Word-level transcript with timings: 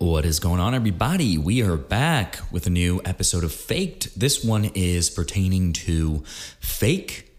What 0.00 0.24
is 0.24 0.40
going 0.40 0.60
on, 0.60 0.74
everybody? 0.74 1.36
We 1.36 1.60
are 1.60 1.76
back 1.76 2.38
with 2.50 2.66
a 2.66 2.70
new 2.70 3.02
episode 3.04 3.44
of 3.44 3.52
Faked. 3.52 4.18
This 4.18 4.42
one 4.42 4.64
is 4.74 5.10
pertaining 5.10 5.74
to 5.74 6.24
fake 6.58 7.30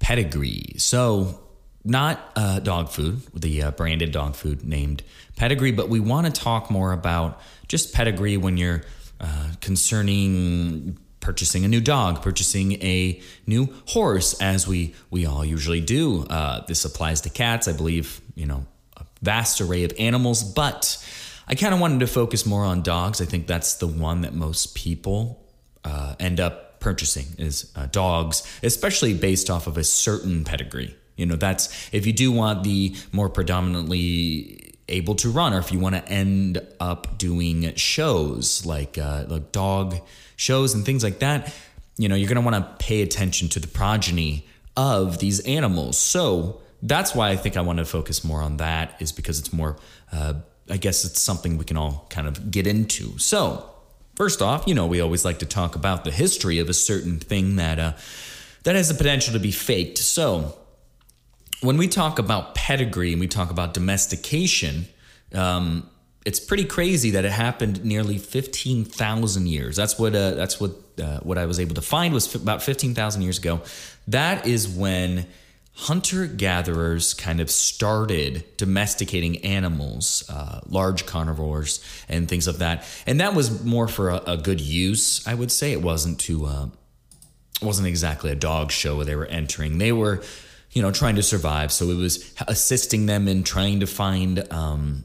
pedigree. 0.00 0.74
So, 0.76 1.40
not 1.82 2.20
uh, 2.36 2.60
dog 2.60 2.90
food, 2.90 3.22
the 3.32 3.62
uh, 3.62 3.70
branded 3.70 4.12
dog 4.12 4.36
food 4.36 4.62
named 4.62 5.02
pedigree, 5.36 5.72
but 5.72 5.88
we 5.88 5.98
want 5.98 6.26
to 6.26 6.30
talk 6.30 6.70
more 6.70 6.92
about 6.92 7.40
just 7.68 7.94
pedigree 7.94 8.36
when 8.36 8.58
you're 8.58 8.82
uh, 9.18 9.52
concerning 9.62 10.98
purchasing 11.20 11.64
a 11.64 11.68
new 11.68 11.80
dog, 11.80 12.20
purchasing 12.20 12.72
a 12.82 13.18
new 13.46 13.72
horse, 13.86 14.38
as 14.42 14.68
we 14.68 14.94
we 15.08 15.24
all 15.24 15.42
usually 15.42 15.80
do. 15.80 16.24
Uh, 16.24 16.66
this 16.66 16.84
applies 16.84 17.22
to 17.22 17.30
cats, 17.30 17.66
I 17.66 17.72
believe. 17.72 18.20
You 18.34 18.44
know, 18.44 18.66
a 18.98 19.06
vast 19.22 19.62
array 19.62 19.84
of 19.84 19.94
animals, 19.98 20.44
but 20.44 21.02
I 21.50 21.56
kind 21.56 21.74
of 21.74 21.80
wanted 21.80 21.98
to 22.00 22.06
focus 22.06 22.46
more 22.46 22.62
on 22.62 22.82
dogs. 22.82 23.20
I 23.20 23.24
think 23.24 23.48
that's 23.48 23.74
the 23.74 23.88
one 23.88 24.20
that 24.20 24.34
most 24.34 24.76
people 24.76 25.44
uh, 25.84 26.14
end 26.20 26.38
up 26.38 26.78
purchasing 26.78 27.26
is 27.38 27.72
uh, 27.74 27.86
dogs, 27.86 28.46
especially 28.62 29.14
based 29.14 29.50
off 29.50 29.66
of 29.66 29.76
a 29.76 29.82
certain 29.82 30.44
pedigree. 30.44 30.94
You 31.16 31.26
know, 31.26 31.34
that's 31.34 31.92
if 31.92 32.06
you 32.06 32.12
do 32.12 32.30
want 32.30 32.62
the 32.62 32.94
more 33.10 33.28
predominantly 33.28 34.74
able 34.88 35.16
to 35.16 35.28
run, 35.28 35.52
or 35.52 35.58
if 35.58 35.72
you 35.72 35.80
want 35.80 35.96
to 35.96 36.08
end 36.08 36.64
up 36.78 37.18
doing 37.18 37.74
shows 37.74 38.64
like 38.64 38.96
uh, 38.96 39.24
like 39.26 39.50
dog 39.50 39.96
shows 40.36 40.72
and 40.72 40.86
things 40.86 41.02
like 41.02 41.18
that. 41.18 41.52
You 41.96 42.08
know, 42.08 42.14
you're 42.14 42.28
going 42.28 42.42
to 42.42 42.48
want 42.48 42.56
to 42.56 42.84
pay 42.84 43.02
attention 43.02 43.48
to 43.50 43.60
the 43.60 43.68
progeny 43.68 44.46
of 44.76 45.18
these 45.18 45.40
animals. 45.40 45.98
So 45.98 46.60
that's 46.80 47.14
why 47.14 47.30
I 47.30 47.36
think 47.36 47.56
I 47.56 47.60
want 47.60 47.78
to 47.78 47.84
focus 47.84 48.24
more 48.24 48.40
on 48.40 48.56
that, 48.58 48.96
is 49.00 49.12
because 49.12 49.38
it's 49.40 49.52
more 49.52 49.76
uh, 50.12 50.34
I 50.70 50.76
guess 50.76 51.04
it's 51.04 51.20
something 51.20 51.58
we 51.58 51.64
can 51.64 51.76
all 51.76 52.06
kind 52.10 52.26
of 52.26 52.50
get 52.50 52.66
into. 52.66 53.18
So, 53.18 53.68
first 54.14 54.40
off, 54.40 54.64
you 54.66 54.74
know, 54.74 54.86
we 54.86 55.00
always 55.00 55.24
like 55.24 55.38
to 55.40 55.46
talk 55.46 55.74
about 55.74 56.04
the 56.04 56.10
history 56.10 56.58
of 56.58 56.68
a 56.68 56.74
certain 56.74 57.18
thing 57.18 57.56
that 57.56 57.78
uh, 57.78 57.92
that 58.64 58.76
has 58.76 58.88
the 58.88 58.94
potential 58.94 59.32
to 59.32 59.40
be 59.40 59.50
faked. 59.50 59.98
So, 59.98 60.56
when 61.60 61.76
we 61.76 61.88
talk 61.88 62.18
about 62.18 62.54
pedigree 62.54 63.12
and 63.12 63.20
we 63.20 63.28
talk 63.28 63.50
about 63.50 63.74
domestication, 63.74 64.86
um, 65.34 65.88
it's 66.24 66.40
pretty 66.40 66.64
crazy 66.64 67.10
that 67.10 67.24
it 67.24 67.32
happened 67.32 67.84
nearly 67.84 68.18
fifteen 68.18 68.84
thousand 68.84 69.48
years. 69.48 69.76
That's 69.76 69.98
what 69.98 70.14
uh, 70.14 70.32
that's 70.32 70.60
what 70.60 70.72
uh, 71.02 71.20
what 71.20 71.38
I 71.38 71.46
was 71.46 71.58
able 71.58 71.74
to 71.74 71.82
find 71.82 72.12
was 72.14 72.34
f- 72.34 72.40
about 72.40 72.62
fifteen 72.62 72.94
thousand 72.94 73.22
years 73.22 73.38
ago. 73.38 73.62
That 74.08 74.46
is 74.46 74.68
when 74.68 75.26
hunter 75.74 76.26
gatherers 76.26 77.14
kind 77.14 77.40
of 77.40 77.50
started 77.50 78.44
domesticating 78.56 79.38
animals, 79.44 80.24
uh, 80.28 80.60
large 80.66 81.06
carnivores, 81.06 81.82
and 82.08 82.28
things 82.28 82.46
of 82.46 82.58
that. 82.58 82.84
And 83.06 83.20
that 83.20 83.34
was 83.34 83.64
more 83.64 83.88
for 83.88 84.10
a, 84.10 84.22
a 84.26 84.36
good 84.36 84.60
use, 84.60 85.26
I 85.26 85.34
would 85.34 85.50
say. 85.50 85.72
It 85.72 85.82
wasn't 85.82 86.20
to, 86.20 86.46
uh, 86.46 86.66
wasn't 87.62 87.88
exactly 87.88 88.30
a 88.30 88.34
dog 88.34 88.70
show 88.70 88.96
where 88.96 89.06
they 89.06 89.16
were 89.16 89.26
entering. 89.26 89.78
They 89.78 89.92
were, 89.92 90.22
you 90.72 90.82
know, 90.82 90.90
trying 90.90 91.16
to 91.16 91.22
survive. 91.22 91.72
So 91.72 91.88
it 91.90 91.96
was 91.96 92.34
assisting 92.46 93.06
them 93.06 93.26
in 93.28 93.42
trying 93.42 93.80
to 93.80 93.86
find. 93.86 94.52
Um, 94.52 95.04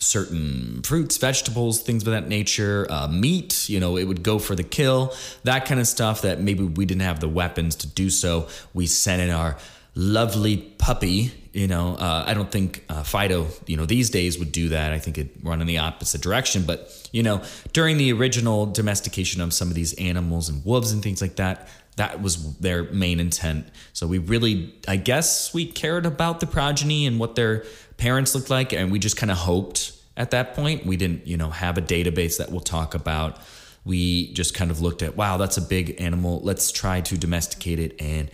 certain 0.00 0.80
fruits, 0.82 1.16
vegetables, 1.16 1.82
things 1.82 2.06
of 2.06 2.12
that 2.12 2.28
nature, 2.28 2.86
uh, 2.88 3.08
meat, 3.08 3.68
you 3.68 3.80
know, 3.80 3.96
it 3.96 4.04
would 4.04 4.22
go 4.22 4.38
for 4.38 4.54
the 4.54 4.62
kill, 4.62 5.12
that 5.42 5.66
kind 5.66 5.80
of 5.80 5.88
stuff 5.88 6.22
that 6.22 6.40
maybe 6.40 6.62
we 6.62 6.86
didn't 6.86 7.02
have 7.02 7.18
the 7.18 7.28
weapons 7.28 7.74
to 7.74 7.88
do 7.88 8.08
so. 8.08 8.46
We 8.72 8.86
sent 8.86 9.20
in 9.20 9.30
our 9.30 9.56
lovely 9.98 10.58
puppy. 10.78 11.32
You 11.52 11.66
know, 11.66 11.96
uh, 11.96 12.24
I 12.24 12.34
don't 12.34 12.52
think 12.52 12.84
uh, 12.88 13.02
Fido, 13.02 13.48
you 13.66 13.76
know, 13.76 13.84
these 13.84 14.10
days 14.10 14.38
would 14.38 14.52
do 14.52 14.68
that. 14.68 14.92
I 14.92 15.00
think 15.00 15.18
it 15.18 15.30
run 15.42 15.60
in 15.60 15.66
the 15.66 15.78
opposite 15.78 16.20
direction. 16.20 16.62
But 16.64 17.08
you 17.12 17.24
know, 17.24 17.42
during 17.72 17.98
the 17.98 18.12
original 18.12 18.66
domestication 18.66 19.42
of 19.42 19.52
some 19.52 19.68
of 19.68 19.74
these 19.74 19.92
animals 19.94 20.48
and 20.48 20.64
wolves 20.64 20.92
and 20.92 21.02
things 21.02 21.20
like 21.20 21.36
that, 21.36 21.68
that 21.96 22.22
was 22.22 22.58
their 22.58 22.84
main 22.84 23.18
intent. 23.18 23.66
So 23.92 24.06
we 24.06 24.18
really, 24.18 24.72
I 24.86 24.96
guess, 24.96 25.52
we 25.52 25.66
cared 25.66 26.06
about 26.06 26.38
the 26.38 26.46
progeny 26.46 27.06
and 27.06 27.18
what 27.18 27.34
their 27.34 27.64
parents 27.96 28.36
looked 28.36 28.50
like, 28.50 28.72
and 28.72 28.92
we 28.92 29.00
just 29.00 29.16
kind 29.16 29.32
of 29.32 29.38
hoped 29.38 29.92
at 30.16 30.30
that 30.30 30.54
point. 30.54 30.86
We 30.86 30.96
didn't, 30.96 31.26
you 31.26 31.36
know, 31.36 31.50
have 31.50 31.76
a 31.76 31.82
database 31.82 32.38
that 32.38 32.52
we'll 32.52 32.60
talk 32.60 32.94
about. 32.94 33.40
We 33.84 34.32
just 34.32 34.54
kind 34.54 34.70
of 34.70 34.80
looked 34.80 35.02
at, 35.02 35.16
wow, 35.16 35.38
that's 35.38 35.56
a 35.56 35.62
big 35.62 36.00
animal. 36.00 36.40
Let's 36.44 36.70
try 36.70 37.00
to 37.00 37.18
domesticate 37.18 37.80
it 37.80 38.00
and 38.00 38.30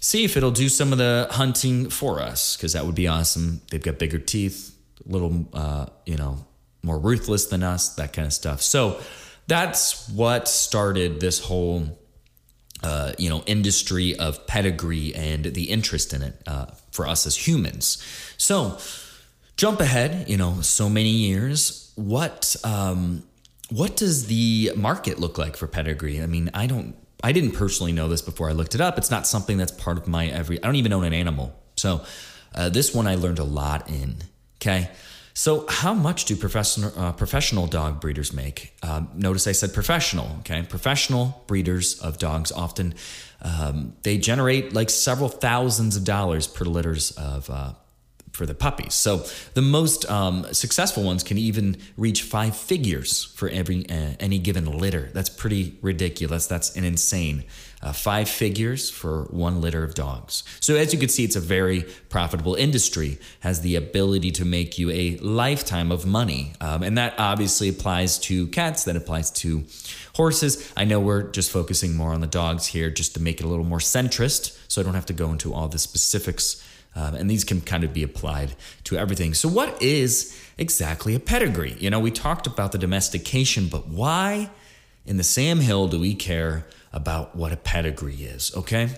see 0.00 0.24
if 0.24 0.36
it'll 0.36 0.50
do 0.50 0.68
some 0.68 0.92
of 0.92 0.98
the 0.98 1.28
hunting 1.30 1.90
for 1.90 2.20
us 2.20 2.56
because 2.56 2.72
that 2.72 2.86
would 2.86 2.94
be 2.94 3.06
awesome. 3.06 3.60
They've 3.70 3.82
got 3.82 3.98
bigger 3.98 4.18
teeth, 4.18 4.74
a 5.06 5.12
little, 5.12 5.46
uh, 5.52 5.86
you 6.06 6.16
know, 6.16 6.44
more 6.82 6.98
ruthless 6.98 7.46
than 7.46 7.62
us, 7.62 7.94
that 7.96 8.12
kind 8.12 8.26
of 8.26 8.32
stuff. 8.32 8.62
So 8.62 9.00
that's 9.46 10.08
what 10.08 10.48
started 10.48 11.20
this 11.20 11.40
whole, 11.40 11.98
uh, 12.82 13.12
you 13.18 13.28
know, 13.28 13.42
industry 13.46 14.18
of 14.18 14.46
pedigree 14.46 15.14
and 15.14 15.44
the 15.44 15.64
interest 15.64 16.14
in 16.14 16.22
it 16.22 16.42
uh, 16.46 16.66
for 16.90 17.06
us 17.06 17.26
as 17.26 17.46
humans. 17.46 18.02
So 18.38 18.78
jump 19.56 19.80
ahead, 19.80 20.30
you 20.30 20.38
know, 20.38 20.62
so 20.62 20.88
many 20.88 21.10
years. 21.10 21.92
What 21.96 22.56
um, 22.64 23.24
what 23.68 23.96
does 23.96 24.26
the 24.26 24.72
market 24.74 25.20
look 25.20 25.36
like 25.36 25.56
for 25.56 25.66
pedigree? 25.66 26.22
I 26.22 26.26
mean, 26.26 26.50
I 26.54 26.66
don't 26.66 26.96
I 27.22 27.32
didn't 27.32 27.52
personally 27.52 27.92
know 27.92 28.08
this 28.08 28.22
before 28.22 28.48
I 28.48 28.52
looked 28.52 28.74
it 28.74 28.80
up. 28.80 28.98
It's 28.98 29.10
not 29.10 29.26
something 29.26 29.58
that's 29.58 29.72
part 29.72 29.98
of 29.98 30.08
my 30.08 30.26
every. 30.26 30.62
I 30.62 30.66
don't 30.66 30.76
even 30.76 30.92
own 30.92 31.04
an 31.04 31.12
animal, 31.12 31.54
so 31.76 32.02
uh, 32.54 32.68
this 32.68 32.94
one 32.94 33.06
I 33.06 33.14
learned 33.14 33.38
a 33.38 33.44
lot 33.44 33.88
in. 33.90 34.16
Okay, 34.56 34.90
so 35.34 35.66
how 35.68 35.94
much 35.94 36.26
do 36.26 36.36
professional 36.36 36.92
uh, 36.96 37.12
professional 37.12 37.66
dog 37.66 38.00
breeders 38.00 38.32
make? 38.32 38.74
Um, 38.82 39.10
notice 39.14 39.46
I 39.46 39.52
said 39.52 39.72
professional. 39.72 40.36
Okay, 40.40 40.62
professional 40.62 41.44
breeders 41.46 41.98
of 42.00 42.18
dogs 42.18 42.52
often 42.52 42.94
um, 43.42 43.94
they 44.02 44.18
generate 44.18 44.72
like 44.72 44.90
several 44.90 45.28
thousands 45.28 45.96
of 45.96 46.04
dollars 46.04 46.46
per 46.46 46.64
litters 46.64 47.12
of 47.12 47.48
uh, 47.48 47.72
for 48.32 48.46
the 48.46 48.54
puppies. 48.54 48.94
So 48.94 49.24
the 49.54 49.62
most 49.62 50.10
um, 50.10 50.46
successful 50.52 51.02
ones 51.02 51.22
can 51.22 51.38
even 51.38 51.76
reach 51.96 52.22
five 52.22 52.56
figures 52.56 53.24
for 53.24 53.48
every 53.48 53.88
uh, 53.88 54.14
any 54.20 54.38
given 54.38 54.64
litter. 54.64 55.10
That's 55.12 55.28
pretty 55.28 55.78
ridiculous. 55.82 56.46
That's 56.46 56.76
an 56.76 56.84
insane 56.84 57.44
uh, 57.82 57.92
five 57.92 58.28
figures 58.28 58.90
for 58.90 59.24
one 59.30 59.60
litter 59.60 59.82
of 59.82 59.94
dogs. 59.94 60.44
So 60.60 60.76
as 60.76 60.92
you 60.92 60.98
can 60.98 61.08
see, 61.08 61.24
it's 61.24 61.36
a 61.36 61.40
very 61.40 61.86
profitable 62.08 62.54
industry. 62.54 63.18
Has 63.40 63.62
the 63.62 63.76
ability 63.76 64.30
to 64.32 64.44
make 64.44 64.78
you 64.78 64.90
a 64.90 65.16
lifetime 65.18 65.90
of 65.90 66.06
money, 66.06 66.52
um, 66.60 66.82
and 66.82 66.96
that 66.98 67.14
obviously 67.18 67.68
applies 67.68 68.18
to 68.18 68.46
cats. 68.48 68.84
That 68.84 68.96
applies 68.96 69.30
to 69.32 69.64
horses. 70.14 70.72
I 70.76 70.84
know 70.84 71.00
we're 71.00 71.30
just 71.30 71.50
focusing 71.50 71.96
more 71.96 72.12
on 72.12 72.20
the 72.20 72.26
dogs 72.26 72.66
here, 72.66 72.90
just 72.90 73.14
to 73.14 73.20
make 73.20 73.40
it 73.40 73.44
a 73.44 73.48
little 73.48 73.64
more 73.64 73.78
centrist, 73.78 74.58
so 74.68 74.80
I 74.80 74.84
don't 74.84 74.94
have 74.94 75.06
to 75.06 75.12
go 75.12 75.30
into 75.30 75.54
all 75.54 75.68
the 75.68 75.78
specifics 75.78 76.62
um, 76.94 77.14
and 77.14 77.30
these 77.30 77.44
can 77.44 77.60
kind 77.60 77.84
of 77.84 77.92
be 77.92 78.02
applied 78.02 78.54
to 78.84 78.96
everything. 78.96 79.34
So, 79.34 79.48
what 79.48 79.80
is 79.80 80.36
exactly 80.58 81.14
a 81.14 81.20
pedigree? 81.20 81.76
You 81.78 81.90
know, 81.90 82.00
we 82.00 82.10
talked 82.10 82.46
about 82.46 82.72
the 82.72 82.78
domestication, 82.78 83.68
but 83.68 83.86
why 83.88 84.50
in 85.06 85.16
the 85.16 85.24
Sam 85.24 85.60
Hill 85.60 85.88
do 85.88 86.00
we 86.00 86.14
care 86.14 86.66
about 86.92 87.36
what 87.36 87.52
a 87.52 87.56
pedigree 87.56 88.16
is? 88.16 88.52
Okay. 88.56 88.90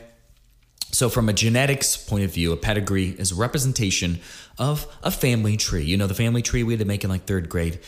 So, 0.90 1.08
from 1.08 1.28
a 1.28 1.32
genetics 1.32 1.96
point 1.96 2.24
of 2.24 2.32
view, 2.32 2.52
a 2.52 2.56
pedigree 2.56 3.10
is 3.10 3.32
a 3.32 3.34
representation 3.34 4.20
of 4.58 4.86
a 5.02 5.10
family 5.10 5.56
tree. 5.56 5.84
You 5.84 5.96
know, 5.96 6.06
the 6.06 6.14
family 6.14 6.42
tree 6.42 6.62
we 6.62 6.74
had 6.74 6.80
to 6.80 6.84
make 6.84 7.04
in 7.04 7.10
like 7.10 7.24
third 7.24 7.48
grade. 7.48 7.78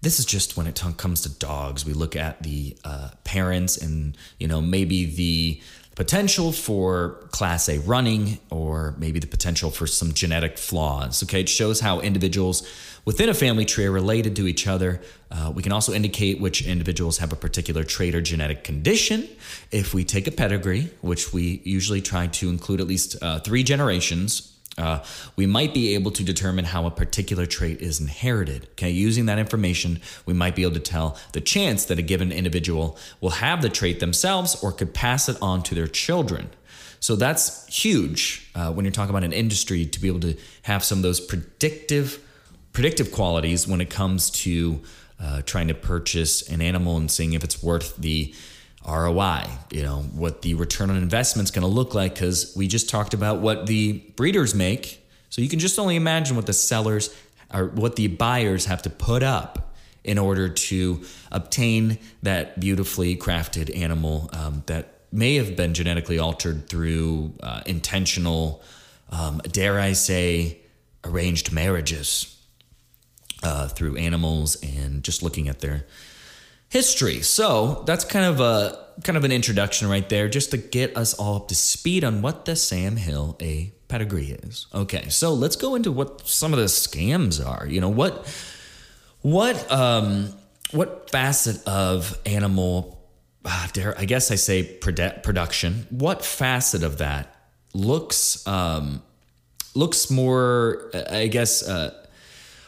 This 0.00 0.18
is 0.18 0.26
just 0.26 0.56
when 0.56 0.66
it 0.66 0.82
comes 0.98 1.22
to 1.22 1.30
dogs. 1.30 1.86
We 1.86 1.94
look 1.94 2.14
at 2.14 2.42
the 2.42 2.76
uh, 2.84 3.10
parents 3.24 3.78
and, 3.78 4.16
you 4.38 4.46
know, 4.46 4.60
maybe 4.60 5.06
the 5.06 5.62
potential 5.94 6.50
for 6.52 7.26
class 7.30 7.68
A 7.68 7.78
running 7.80 8.38
or 8.50 8.94
maybe 8.98 9.20
the 9.20 9.26
potential 9.26 9.70
for 9.70 9.86
some 9.86 10.12
genetic 10.12 10.58
flaws. 10.58 11.22
Okay, 11.22 11.40
it 11.40 11.48
shows 11.48 11.80
how 11.80 12.00
individuals 12.00 12.68
within 13.04 13.28
a 13.28 13.34
family 13.34 13.64
tree 13.64 13.84
are 13.84 13.92
related 13.92 14.34
to 14.36 14.46
each 14.46 14.66
other. 14.66 15.00
Uh, 15.30 15.52
we 15.54 15.62
can 15.62 15.72
also 15.72 15.92
indicate 15.92 16.40
which 16.40 16.66
individuals 16.66 17.18
have 17.18 17.32
a 17.32 17.36
particular 17.36 17.84
trait 17.84 18.14
or 18.14 18.20
genetic 18.20 18.64
condition. 18.64 19.28
If 19.70 19.94
we 19.94 20.04
take 20.04 20.26
a 20.26 20.32
pedigree, 20.32 20.90
which 21.00 21.32
we 21.32 21.60
usually 21.64 22.00
try 22.00 22.26
to 22.28 22.48
include 22.48 22.80
at 22.80 22.86
least 22.86 23.16
uh, 23.22 23.40
three 23.40 23.62
generations, 23.62 24.53
Uh, 24.76 25.04
we 25.36 25.46
might 25.46 25.72
be 25.72 25.94
able 25.94 26.10
to 26.10 26.24
determine 26.24 26.64
how 26.64 26.86
a 26.86 26.90
particular 26.90 27.46
trait 27.46 27.80
is 27.80 28.00
inherited. 28.00 28.66
Okay, 28.72 28.90
using 28.90 29.26
that 29.26 29.38
information, 29.38 30.00
we 30.26 30.34
might 30.34 30.56
be 30.56 30.62
able 30.62 30.74
to 30.74 30.80
tell 30.80 31.16
the 31.32 31.40
chance 31.40 31.84
that 31.84 31.98
a 31.98 32.02
given 32.02 32.32
individual 32.32 32.98
will 33.20 33.30
have 33.30 33.62
the 33.62 33.68
trait 33.68 34.00
themselves 34.00 34.62
or 34.62 34.72
could 34.72 34.92
pass 34.92 35.28
it 35.28 35.36
on 35.40 35.62
to 35.62 35.74
their 35.74 35.86
children. 35.86 36.50
So 36.98 37.16
that's 37.16 37.66
huge 37.66 38.50
uh, 38.54 38.72
when 38.72 38.84
you're 38.84 38.92
talking 38.92 39.10
about 39.10 39.24
an 39.24 39.32
industry 39.32 39.84
to 39.84 40.00
be 40.00 40.08
able 40.08 40.20
to 40.20 40.36
have 40.62 40.82
some 40.82 40.98
of 40.98 41.02
those 41.02 41.20
predictive 41.20 42.20
predictive 42.72 43.12
qualities 43.12 43.68
when 43.68 43.80
it 43.80 43.88
comes 43.88 44.30
to 44.30 44.80
uh, 45.20 45.42
trying 45.42 45.68
to 45.68 45.74
purchase 45.74 46.42
an 46.48 46.60
animal 46.60 46.96
and 46.96 47.10
seeing 47.10 47.32
if 47.32 47.44
it's 47.44 47.62
worth 47.62 47.96
the 47.96 48.34
ROI, 48.86 49.46
you 49.70 49.82
know, 49.82 50.02
what 50.14 50.42
the 50.42 50.54
return 50.54 50.90
on 50.90 50.96
investment 50.96 51.46
is 51.46 51.50
going 51.50 51.62
to 51.62 51.68
look 51.68 51.94
like 51.94 52.14
because 52.14 52.54
we 52.56 52.68
just 52.68 52.88
talked 52.88 53.14
about 53.14 53.40
what 53.40 53.66
the 53.66 53.92
breeders 54.16 54.54
make. 54.54 55.04
So 55.30 55.42
you 55.42 55.48
can 55.48 55.58
just 55.58 55.78
only 55.78 55.96
imagine 55.96 56.36
what 56.36 56.46
the 56.46 56.52
sellers 56.52 57.14
or 57.52 57.66
what 57.66 57.96
the 57.96 58.08
buyers 58.08 58.66
have 58.66 58.82
to 58.82 58.90
put 58.90 59.22
up 59.22 59.74
in 60.04 60.18
order 60.18 60.50
to 60.50 61.02
obtain 61.32 61.98
that 62.22 62.60
beautifully 62.60 63.16
crafted 63.16 63.74
animal 63.76 64.28
um, 64.32 64.62
that 64.66 65.00
may 65.10 65.36
have 65.36 65.56
been 65.56 65.72
genetically 65.72 66.18
altered 66.18 66.68
through 66.68 67.32
uh, 67.42 67.62
intentional, 67.64 68.62
um, 69.10 69.40
dare 69.50 69.80
I 69.80 69.92
say, 69.92 70.58
arranged 71.04 71.52
marriages 71.52 72.36
uh, 73.42 73.68
through 73.68 73.96
animals 73.96 74.56
and 74.62 75.02
just 75.02 75.22
looking 75.22 75.48
at 75.48 75.60
their 75.60 75.86
history. 76.68 77.22
So 77.22 77.82
that's 77.86 78.04
kind 78.04 78.24
of 78.24 78.40
a 78.40 78.84
kind 79.02 79.16
of 79.16 79.24
an 79.24 79.32
introduction 79.32 79.88
right 79.88 80.08
there, 80.08 80.28
just 80.28 80.52
to 80.52 80.56
get 80.56 80.96
us 80.96 81.14
all 81.14 81.36
up 81.36 81.48
to 81.48 81.54
speed 81.54 82.04
on 82.04 82.22
what 82.22 82.44
the 82.44 82.54
Sam 82.56 82.96
Hill 82.96 83.36
A 83.40 83.72
pedigree 83.88 84.30
is. 84.30 84.66
Okay, 84.74 85.08
so 85.08 85.34
let's 85.34 85.56
go 85.56 85.74
into 85.74 85.90
what 85.90 86.26
some 86.26 86.52
of 86.52 86.58
the 86.58 86.66
scams 86.66 87.44
are. 87.44 87.66
You 87.66 87.80
know 87.80 87.88
what 87.88 88.26
what 89.20 89.70
um 89.70 90.32
what 90.72 91.10
facet 91.10 91.66
of 91.66 92.18
animal 92.26 93.00
uh, 93.44 93.68
dare 93.72 93.98
I 93.98 94.04
guess 94.04 94.30
I 94.30 94.36
say 94.36 94.78
produ- 94.80 95.22
production. 95.22 95.86
What 95.90 96.24
facet 96.24 96.82
of 96.82 96.98
that 96.98 97.34
looks 97.72 98.46
um 98.46 99.02
looks 99.74 100.10
more 100.10 100.90
I 101.10 101.26
guess 101.26 101.66
uh, 101.66 101.94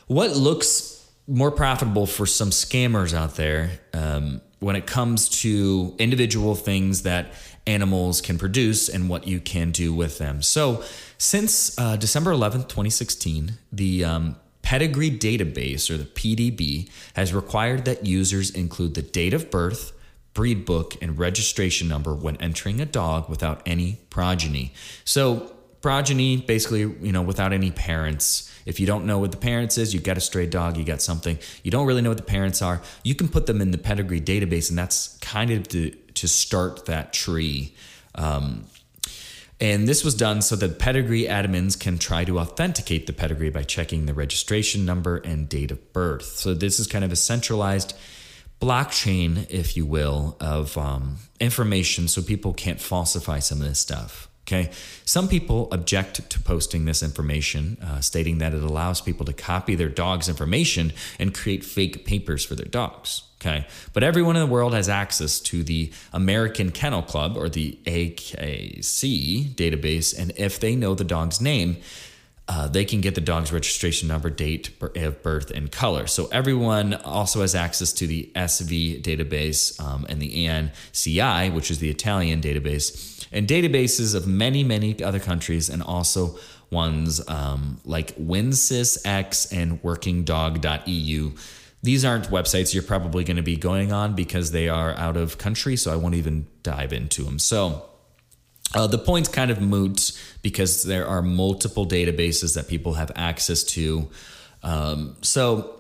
what 0.07 0.37
looks 0.37 0.96
more 1.29 1.51
profitable 1.51 2.07
for 2.07 2.27
some 2.27 2.51
scammers 2.51 3.13
out 3.13 3.35
there 3.35 3.81
um, 3.93 4.41
when 4.61 4.77
it 4.77 4.87
comes 4.87 5.29
to 5.29 5.95
individual 5.99 6.55
things 6.55 7.03
that 7.03 7.33
animals 7.67 8.21
can 8.21 8.39
produce 8.39 8.89
and 8.89 9.09
what 9.09 9.27
you 9.27 9.41
can 9.41 9.71
do 9.73 9.93
with 9.93 10.19
them. 10.19 10.41
So, 10.41 10.85
since 11.19 11.77
uh, 11.79 11.97
December 11.97 12.31
11th, 12.33 12.69
2016, 12.69 13.53
the 13.73 14.05
um, 14.05 14.37
Pedigree 14.63 15.11
Database, 15.11 15.91
or 15.91 15.97
the 15.97 16.05
PDB, 16.05 16.89
has 17.15 17.33
required 17.33 17.85
that 17.87 18.05
users 18.05 18.51
include 18.51 18.95
the 18.95 19.03
date 19.03 19.35
of 19.35 19.51
birth, 19.51 19.93
breed 20.35 20.65
book, 20.65 20.97
and 21.01 21.19
registration 21.19 21.89
number 21.89 22.15
when 22.15 22.37
entering 22.37 22.81
a 22.81 22.87
dog 22.87 23.29
without 23.29 23.63
any 23.67 24.01
progeny. 24.11 24.73
So, 25.05 25.56
progeny, 25.87 26.37
basically, 26.37 26.81
you 26.81 27.13
know, 27.13 27.23
without 27.23 27.53
any 27.53 27.71
parents. 27.71 28.53
If 28.67 28.81
you 28.81 28.89
don't 28.89 29.07
know 29.07 29.21
what 29.21 29.31
the 29.31 29.37
parents 29.37 29.79
is, 29.79 29.95
you 29.95 30.01
got 30.01 30.17
a 30.17 30.21
stray 30.21 30.49
dog, 30.49 30.77
you 30.77 30.83
got 30.83 31.01
something. 31.01 31.39
You 31.63 31.71
don't 31.71 31.87
really 31.87 32.03
know 32.03 32.11
what 32.11 32.17
the 32.17 32.25
parents 32.25 32.61
are. 32.61 32.83
You 33.05 33.15
can 33.15 33.29
put 33.29 33.47
them 33.47 33.61
in 33.61 33.71
the 33.71 33.79
pedigree 33.79 34.21
database, 34.21 34.69
and 34.69 34.77
that's 34.77 35.17
kind 35.19 35.53
of 35.53 35.69
to 35.69 35.91
to 35.91 36.27
start 36.27 36.87
that 36.87 37.13
tree. 37.13 37.73
Um, 38.17 38.65
and 39.61 39.87
this 39.87 40.03
was 40.03 40.17
done 40.17 40.43
so 40.43 40.57
that 40.57 40.81
pedigree 40.81 41.27
admins 41.27 41.79
can 41.79 41.99
try 41.99 42.25
to 42.25 42.41
authenticate 42.41 43.07
the 43.07 43.13
pedigree 43.13 43.51
by 43.51 43.63
checking 43.63 44.07
the 44.07 44.15
registration 44.15 44.85
number 44.85 45.19
and 45.19 45.49
date 45.49 45.71
of 45.71 45.93
birth. 45.93 46.25
So 46.25 46.53
this 46.53 46.81
is 46.81 46.89
kind 46.89 47.05
of 47.05 47.13
a 47.13 47.17
centralized 47.17 47.95
blockchain, 48.61 49.49
if 49.51 49.77
you 49.77 49.87
will, 49.87 50.37
of 50.41 50.77
um, 50.77 51.19
information 51.39 52.09
so 52.09 52.23
people 52.23 52.53
can't 52.53 52.81
falsify 52.81 53.39
some 53.39 53.61
of 53.61 53.69
this 53.69 53.79
stuff. 53.79 54.29
Okay. 54.47 54.71
Some 55.05 55.27
people 55.27 55.69
object 55.73 56.31
to 56.31 56.41
posting 56.41 56.85
this 56.85 57.03
information, 57.03 57.79
uh, 57.83 58.01
stating 58.01 58.39
that 58.39 58.55
it 58.55 58.63
allows 58.63 59.01
people 59.01 59.27
to 59.27 59.33
copy 59.33 59.75
their 59.75 59.89
dog's 59.89 60.29
information 60.29 60.93
and 61.19 61.35
create 61.35 61.65
fake 61.65 62.05
papers 62.07 62.45
for 62.45 62.55
their 62.55 62.67
dogs. 62.67 63.23
Okay. 63.41 63.67
But 63.93 64.05
everyone 64.05 64.37
in 64.37 64.41
the 64.47 64.53
world 64.53 64.73
has 64.73 64.89
access 64.89 65.41
to 65.41 65.65
the 65.65 65.93
American 66.13 66.71
Kennel 66.71 67.03
Club 67.03 67.37
or 67.37 67.49
the 67.49 67.77
AKC 67.87 69.53
database. 69.55 70.17
And 70.17 70.33
if 70.37 70.61
they 70.61 70.77
know 70.77 70.95
the 70.95 71.05
dog's 71.05 71.41
name, 71.41 71.79
uh, 72.49 72.69
they 72.69 72.85
can 72.85 73.01
get 73.01 73.17
the 73.17 73.21
dog's 73.21 73.53
registration 73.53 74.07
number, 74.07 74.31
date 74.31 74.71
of 74.81 75.23
birth, 75.23 75.51
and 75.51 75.73
color. 75.73 76.07
So 76.07 76.29
everyone 76.31 76.95
also 76.95 77.41
has 77.41 77.57
access 77.57 77.93
to 77.95 78.07
the 78.07 78.31
SV 78.37 79.03
database 79.03 79.81
um, 79.81 80.07
and 80.09 80.23
the 80.23 80.47
ANCI, 80.47 81.53
which 81.53 81.73
is 81.73 81.81
the 81.81 81.91
Italian 81.91 82.41
database 82.41 83.16
and 83.37 83.47
databases 83.47 84.15
of 84.15 84.27
many, 84.27 84.65
many 84.65 85.03
other 85.03 85.21
countries, 85.21 85.69
and 85.69 85.83
also 85.83 86.39
ones 86.71 87.21
um, 87.29 87.79
like 87.85 88.17
WinSysX 88.17 89.53
and 89.53 89.83
WorkingDog.eu. 89.83 91.33
These 91.83 92.05
aren't 92.05 92.31
websites 92.31 92.73
you're 92.73 92.83
probably 92.83 93.25
going 93.25 93.37
to 93.37 93.43
be 93.43 93.57
going 93.57 93.93
on 93.93 94.15
because 94.15 94.53
they 94.53 94.71
are 94.71 94.95
out 94.95 95.19
of 95.19 95.37
country, 95.37 95.77
so 95.77 95.93
I 95.93 95.97
won't 95.97 96.15
even 96.15 96.47
dive 96.63 96.95
into 96.95 97.25
them. 97.25 97.39
So, 97.39 97.85
uh, 98.75 98.87
the 98.87 98.99
point's 98.99 99.29
kind 99.29 99.51
of 99.51 99.61
moot 99.61 100.19
because 100.41 100.83
there 100.85 101.07
are 101.07 101.21
multiple 101.21 101.87
databases 101.87 102.55
that 102.55 102.69
people 102.69 102.95
have 102.95 103.13
access 103.15 103.63
to. 103.65 104.09
Um, 104.63 105.17
so, 105.21 105.79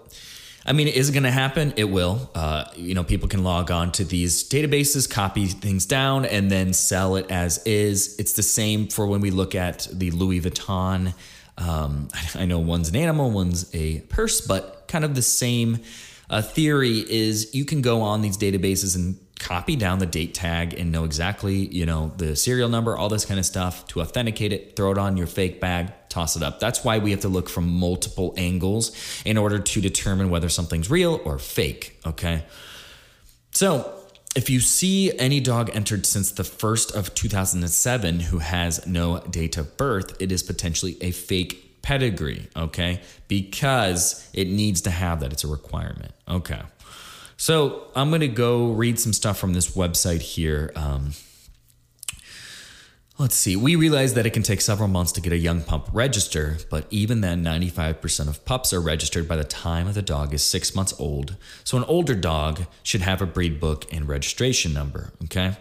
I 0.68 0.72
mean, 0.72 0.88
is 0.88 1.08
it 1.08 1.12
going 1.12 1.22
to 1.22 1.30
happen? 1.30 1.72
It 1.76 1.84
will. 1.84 2.28
Uh, 2.34 2.64
you 2.74 2.94
know, 2.94 3.04
people 3.04 3.28
can 3.28 3.44
log 3.44 3.70
on 3.70 3.92
to 3.92 4.04
these 4.04 4.48
databases, 4.48 5.08
copy 5.08 5.46
things 5.46 5.86
down, 5.86 6.24
and 6.24 6.50
then 6.50 6.72
sell 6.72 7.14
it 7.14 7.30
as 7.30 7.58
is. 7.64 8.16
It's 8.18 8.32
the 8.32 8.42
same 8.42 8.88
for 8.88 9.06
when 9.06 9.20
we 9.20 9.30
look 9.30 9.54
at 9.54 9.86
the 9.92 10.10
Louis 10.10 10.40
Vuitton. 10.40 11.14
Um, 11.56 12.08
I 12.34 12.46
know 12.46 12.58
one's 12.58 12.88
an 12.88 12.96
animal, 12.96 13.30
one's 13.30 13.72
a 13.74 14.00
purse, 14.00 14.40
but 14.40 14.88
kind 14.88 15.04
of 15.04 15.14
the 15.14 15.22
same 15.22 15.78
uh, 16.28 16.42
theory 16.42 16.98
is 16.98 17.54
you 17.54 17.64
can 17.64 17.80
go 17.80 18.02
on 18.02 18.20
these 18.22 18.36
databases 18.36 18.96
and 18.96 19.16
copy 19.38 19.76
down 19.76 19.98
the 19.98 20.06
date 20.06 20.34
tag 20.34 20.74
and 20.74 20.90
know 20.90 21.04
exactly, 21.04 21.54
you 21.54 21.84
know, 21.86 22.12
the 22.16 22.34
serial 22.36 22.68
number, 22.68 22.96
all 22.96 23.08
this 23.08 23.24
kind 23.24 23.38
of 23.38 23.46
stuff 23.46 23.86
to 23.88 24.00
authenticate 24.00 24.52
it, 24.52 24.76
throw 24.76 24.92
it 24.92 24.98
on 24.98 25.16
your 25.16 25.26
fake 25.26 25.60
bag, 25.60 25.92
toss 26.08 26.36
it 26.36 26.42
up. 26.42 26.58
That's 26.58 26.84
why 26.84 26.98
we 26.98 27.10
have 27.10 27.20
to 27.20 27.28
look 27.28 27.48
from 27.48 27.68
multiple 27.68 28.34
angles 28.36 28.96
in 29.24 29.36
order 29.36 29.58
to 29.58 29.80
determine 29.80 30.30
whether 30.30 30.48
something's 30.48 30.90
real 30.90 31.20
or 31.24 31.38
fake. 31.38 31.98
Okay. 32.06 32.44
So, 33.52 33.92
if 34.34 34.50
you 34.50 34.60
see 34.60 35.18
any 35.18 35.40
dog 35.40 35.70
entered 35.72 36.04
since 36.04 36.30
the 36.30 36.42
1st 36.42 36.94
of 36.94 37.14
2007 37.14 38.20
who 38.20 38.38
has 38.38 38.86
no 38.86 39.20
date 39.20 39.56
of 39.56 39.78
birth, 39.78 40.20
it 40.20 40.30
is 40.30 40.42
potentially 40.42 40.98
a 41.00 41.10
fake 41.10 41.80
pedigree, 41.80 42.48
okay? 42.54 43.00
Because 43.28 44.28
it 44.34 44.48
needs 44.48 44.82
to 44.82 44.90
have 44.90 45.20
that. 45.20 45.32
It's 45.32 45.44
a 45.44 45.48
requirement. 45.48 46.12
Okay. 46.28 46.60
So 47.36 47.88
I'm 47.94 48.08
going 48.08 48.20
to 48.22 48.28
go 48.28 48.72
read 48.72 48.98
some 48.98 49.12
stuff 49.12 49.38
from 49.38 49.52
this 49.52 49.76
website 49.76 50.22
here. 50.22 50.72
Um, 50.74 51.12
Let's 53.18 53.34
see. 53.34 53.56
We 53.56 53.76
realize 53.76 54.12
that 54.12 54.26
it 54.26 54.34
can 54.34 54.42
take 54.42 54.60
several 54.60 54.88
months 54.88 55.10
to 55.12 55.22
get 55.22 55.32
a 55.32 55.38
young 55.38 55.62
pup 55.62 55.88
registered, 55.94 56.66
but 56.68 56.86
even 56.90 57.22
then, 57.22 57.42
95% 57.42 58.28
of 58.28 58.44
pups 58.44 58.74
are 58.74 58.80
registered 58.80 59.26
by 59.26 59.36
the 59.36 59.44
time 59.44 59.90
the 59.90 60.02
dog 60.02 60.34
is 60.34 60.42
six 60.42 60.74
months 60.74 60.92
old. 60.98 61.36
So, 61.64 61.78
an 61.78 61.84
older 61.84 62.14
dog 62.14 62.66
should 62.82 63.00
have 63.00 63.22
a 63.22 63.26
breed 63.26 63.58
book 63.58 63.86
and 63.90 64.06
registration 64.06 64.74
number, 64.74 65.12
okay? 65.24 65.56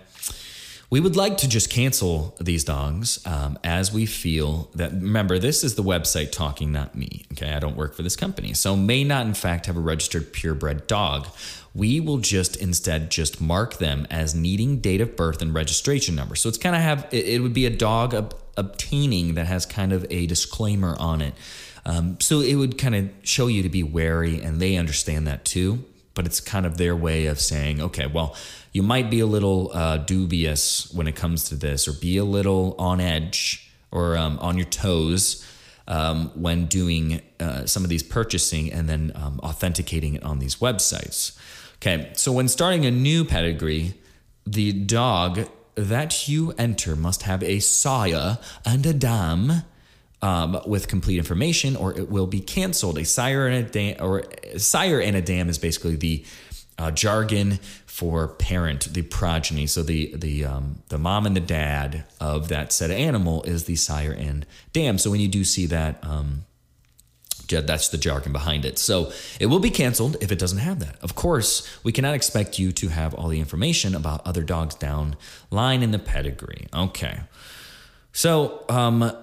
We 0.89 0.99
would 0.99 1.15
like 1.15 1.37
to 1.37 1.49
just 1.49 1.69
cancel 1.69 2.35
these 2.39 2.63
dogs 2.63 3.19
um, 3.25 3.57
as 3.63 3.91
we 3.91 4.05
feel 4.05 4.69
that, 4.75 4.91
remember, 4.91 5.39
this 5.39 5.63
is 5.63 5.75
the 5.75 5.83
website 5.83 6.31
talking, 6.31 6.71
not 6.71 6.95
me. 6.95 7.25
Okay. 7.31 7.53
I 7.53 7.59
don't 7.59 7.75
work 7.75 7.95
for 7.95 8.03
this 8.03 8.15
company. 8.15 8.53
So, 8.53 8.75
may 8.75 9.03
not, 9.03 9.25
in 9.25 9.33
fact, 9.33 9.65
have 9.65 9.77
a 9.77 9.81
registered 9.81 10.31
purebred 10.31 10.85
dog. 10.85 11.27
We 11.73 11.99
will 11.99 12.19
just 12.19 12.55
instead 12.55 13.09
just 13.09 13.41
mark 13.41 13.79
them 13.79 14.05
as 14.11 14.35
needing 14.35 14.79
date 14.79 15.01
of 15.01 15.15
birth 15.15 15.41
and 15.41 15.53
registration 15.53 16.15
number. 16.15 16.35
So, 16.35 16.49
it's 16.49 16.57
kind 16.59 16.75
of 16.75 16.81
have, 16.83 17.07
it, 17.11 17.25
it, 17.25 17.39
would 17.39 17.53
be 17.53 17.65
a 17.65 17.75
dog 17.75 18.13
ob- 18.13 18.35
obtaining 18.55 19.33
that 19.33 19.47
has 19.47 19.65
kind 19.65 19.91
of 19.91 20.05
a 20.11 20.27
disclaimer 20.27 20.95
on 20.99 21.21
it. 21.21 21.33
Um, 21.83 22.19
so, 22.21 22.41
it 22.41 22.55
would 22.55 22.77
kind 22.77 22.95
of 22.95 23.09
show 23.23 23.47
you 23.47 23.63
to 23.63 23.69
be 23.69 23.81
wary, 23.81 24.39
and 24.39 24.59
they 24.59 24.75
understand 24.75 25.25
that 25.25 25.45
too. 25.45 25.83
But 26.15 26.25
it's 26.25 26.39
kind 26.39 26.65
of 26.65 26.77
their 26.77 26.95
way 26.95 27.27
of 27.27 27.39
saying, 27.39 27.81
okay, 27.81 28.07
well, 28.07 28.35
you 28.71 28.81
might 28.81 29.11
be 29.11 29.19
a 29.19 29.25
little 29.25 29.71
uh, 29.73 29.97
dubious 29.97 30.91
when 30.91 31.07
it 31.07 31.15
comes 31.15 31.47
to 31.49 31.55
this, 31.55 31.87
or 31.87 31.93
be 31.93 32.17
a 32.17 32.25
little 32.25 32.75
on 32.79 32.99
edge 32.99 33.71
or 33.91 34.17
um, 34.17 34.39
on 34.39 34.57
your 34.57 34.65
toes 34.65 35.45
um, 35.87 36.31
when 36.35 36.65
doing 36.65 37.21
uh, 37.39 37.65
some 37.65 37.83
of 37.83 37.89
these 37.89 38.03
purchasing 38.03 38.71
and 38.71 38.89
then 38.89 39.11
um, 39.15 39.39
authenticating 39.43 40.15
it 40.15 40.23
on 40.23 40.39
these 40.39 40.55
websites. 40.55 41.37
Okay, 41.75 42.11
so 42.13 42.31
when 42.31 42.47
starting 42.47 42.85
a 42.85 42.91
new 42.91 43.23
pedigree, 43.23 43.93
the 44.45 44.71
dog 44.73 45.47
that 45.75 46.27
you 46.27 46.53
enter 46.57 46.95
must 46.95 47.23
have 47.23 47.43
a 47.43 47.59
sire 47.59 48.39
and 48.65 48.85
a 48.85 48.93
dam 48.93 49.63
um, 50.25 50.59
with 50.65 50.87
complete 50.87 51.19
information, 51.19 51.75
or 51.75 51.95
it 51.95 52.09
will 52.09 52.25
be 52.25 52.39
canceled. 52.39 52.97
A 52.97 53.05
sire 53.05 53.47
and 53.47 53.63
a 53.63 53.69
dam, 53.69 53.97
or 53.99 54.23
a 54.43 54.59
sire 54.59 54.99
and 54.99 55.15
a 55.15 55.21
dam 55.21 55.49
is 55.49 55.59
basically 55.59 55.95
the 55.95 56.25
uh, 56.79 56.89
jargon 56.89 57.59
for 57.85 58.29
parent, 58.29 58.91
the 58.91 59.03
progeny. 59.03 59.67
So 59.67 59.83
the 59.83 60.15
the 60.15 60.45
um, 60.45 60.81
the 60.89 60.97
mom 60.97 61.27
and 61.27 61.35
the 61.35 61.41
dad 61.41 62.05
of 62.19 62.47
that 62.47 62.73
said 62.73 62.89
animal 62.89 63.43
is 63.43 63.65
the 63.65 63.75
sire 63.75 64.11
and 64.11 64.47
dam. 64.73 64.97
So 64.97 65.11
when 65.11 65.19
you 65.21 65.27
do 65.27 65.43
see 65.43 65.67
that. 65.67 66.03
Um, 66.03 66.45
that's 67.47 67.89
the 67.89 67.97
jargon 67.99 68.31
behind 68.31 68.65
it. 68.65 68.79
So 68.79 69.11
it 69.39 69.45
will 69.45 69.59
be 69.59 69.69
canceled 69.69 70.17
if 70.19 70.31
it 70.31 70.39
doesn't 70.39 70.57
have 70.57 70.79
that. 70.79 70.97
Of 71.03 71.13
course, 71.13 71.61
we 71.83 71.91
cannot 71.91 72.15
expect 72.15 72.57
you 72.57 72.71
to 72.71 72.87
have 72.87 73.13
all 73.13 73.27
the 73.27 73.39
information 73.39 73.93
about 73.93 74.25
other 74.25 74.41
dogs 74.41 74.73
down 74.73 75.15
line 75.51 75.83
in 75.83 75.91
the 75.91 75.99
pedigree. 75.99 76.65
Okay. 76.73 77.19
So 78.13 78.65
um, 78.67 79.15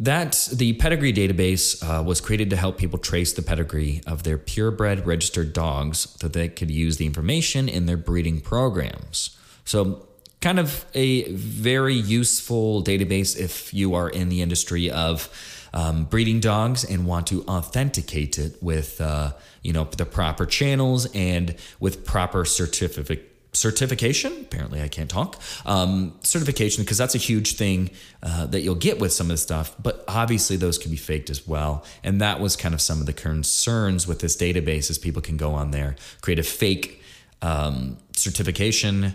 that 0.00 0.48
the 0.52 0.74
pedigree 0.74 1.12
database 1.12 1.82
uh, 1.82 2.02
was 2.02 2.20
created 2.20 2.50
to 2.50 2.56
help 2.56 2.78
people 2.78 3.00
trace 3.00 3.32
the 3.32 3.42
pedigree 3.42 4.00
of 4.06 4.22
their 4.22 4.38
purebred 4.38 5.04
registered 5.04 5.52
dogs 5.52 6.16
so 6.20 6.28
they 6.28 6.48
could 6.48 6.70
use 6.70 6.98
the 6.98 7.06
information 7.06 7.68
in 7.68 7.86
their 7.86 7.96
breeding 7.96 8.40
programs. 8.40 9.36
So 9.64 10.06
kind 10.40 10.60
of 10.60 10.84
a 10.94 11.30
very 11.32 11.94
useful 11.94 12.84
database 12.84 13.36
if 13.36 13.74
you 13.74 13.94
are 13.94 14.08
in 14.08 14.28
the 14.28 14.40
industry 14.40 14.88
of 14.88 15.28
um, 15.74 16.04
breeding 16.04 16.38
dogs 16.38 16.84
and 16.84 17.04
want 17.04 17.26
to 17.26 17.42
authenticate 17.46 18.38
it 18.38 18.56
with 18.62 19.00
uh, 19.00 19.32
you 19.62 19.72
know 19.72 19.84
the 19.84 20.06
proper 20.06 20.46
channels 20.46 21.06
and 21.12 21.56
with 21.80 22.04
proper 22.06 22.44
certificate 22.44 23.37
certification. 23.58 24.32
Apparently, 24.40 24.80
I 24.82 24.88
can't 24.88 25.10
talk. 25.10 25.40
Um, 25.66 26.14
certification, 26.22 26.84
because 26.84 26.98
that's 26.98 27.14
a 27.14 27.18
huge 27.18 27.56
thing 27.56 27.90
uh, 28.22 28.46
that 28.46 28.60
you'll 28.60 28.74
get 28.74 28.98
with 29.00 29.12
some 29.12 29.26
of 29.26 29.30
this 29.30 29.42
stuff. 29.42 29.74
But 29.82 30.04
obviously, 30.06 30.56
those 30.56 30.78
can 30.78 30.90
be 30.90 30.96
faked 30.96 31.30
as 31.30 31.46
well. 31.46 31.84
And 32.04 32.20
that 32.20 32.40
was 32.40 32.56
kind 32.56 32.74
of 32.74 32.80
some 32.80 33.00
of 33.00 33.06
the 33.06 33.12
concerns 33.12 34.06
with 34.06 34.20
this 34.20 34.36
database, 34.36 34.90
is 34.90 34.98
people 34.98 35.22
can 35.22 35.36
go 35.36 35.52
on 35.54 35.70
there, 35.72 35.96
create 36.20 36.38
a 36.38 36.44
fake 36.44 37.02
um, 37.42 37.98
certification. 38.16 39.14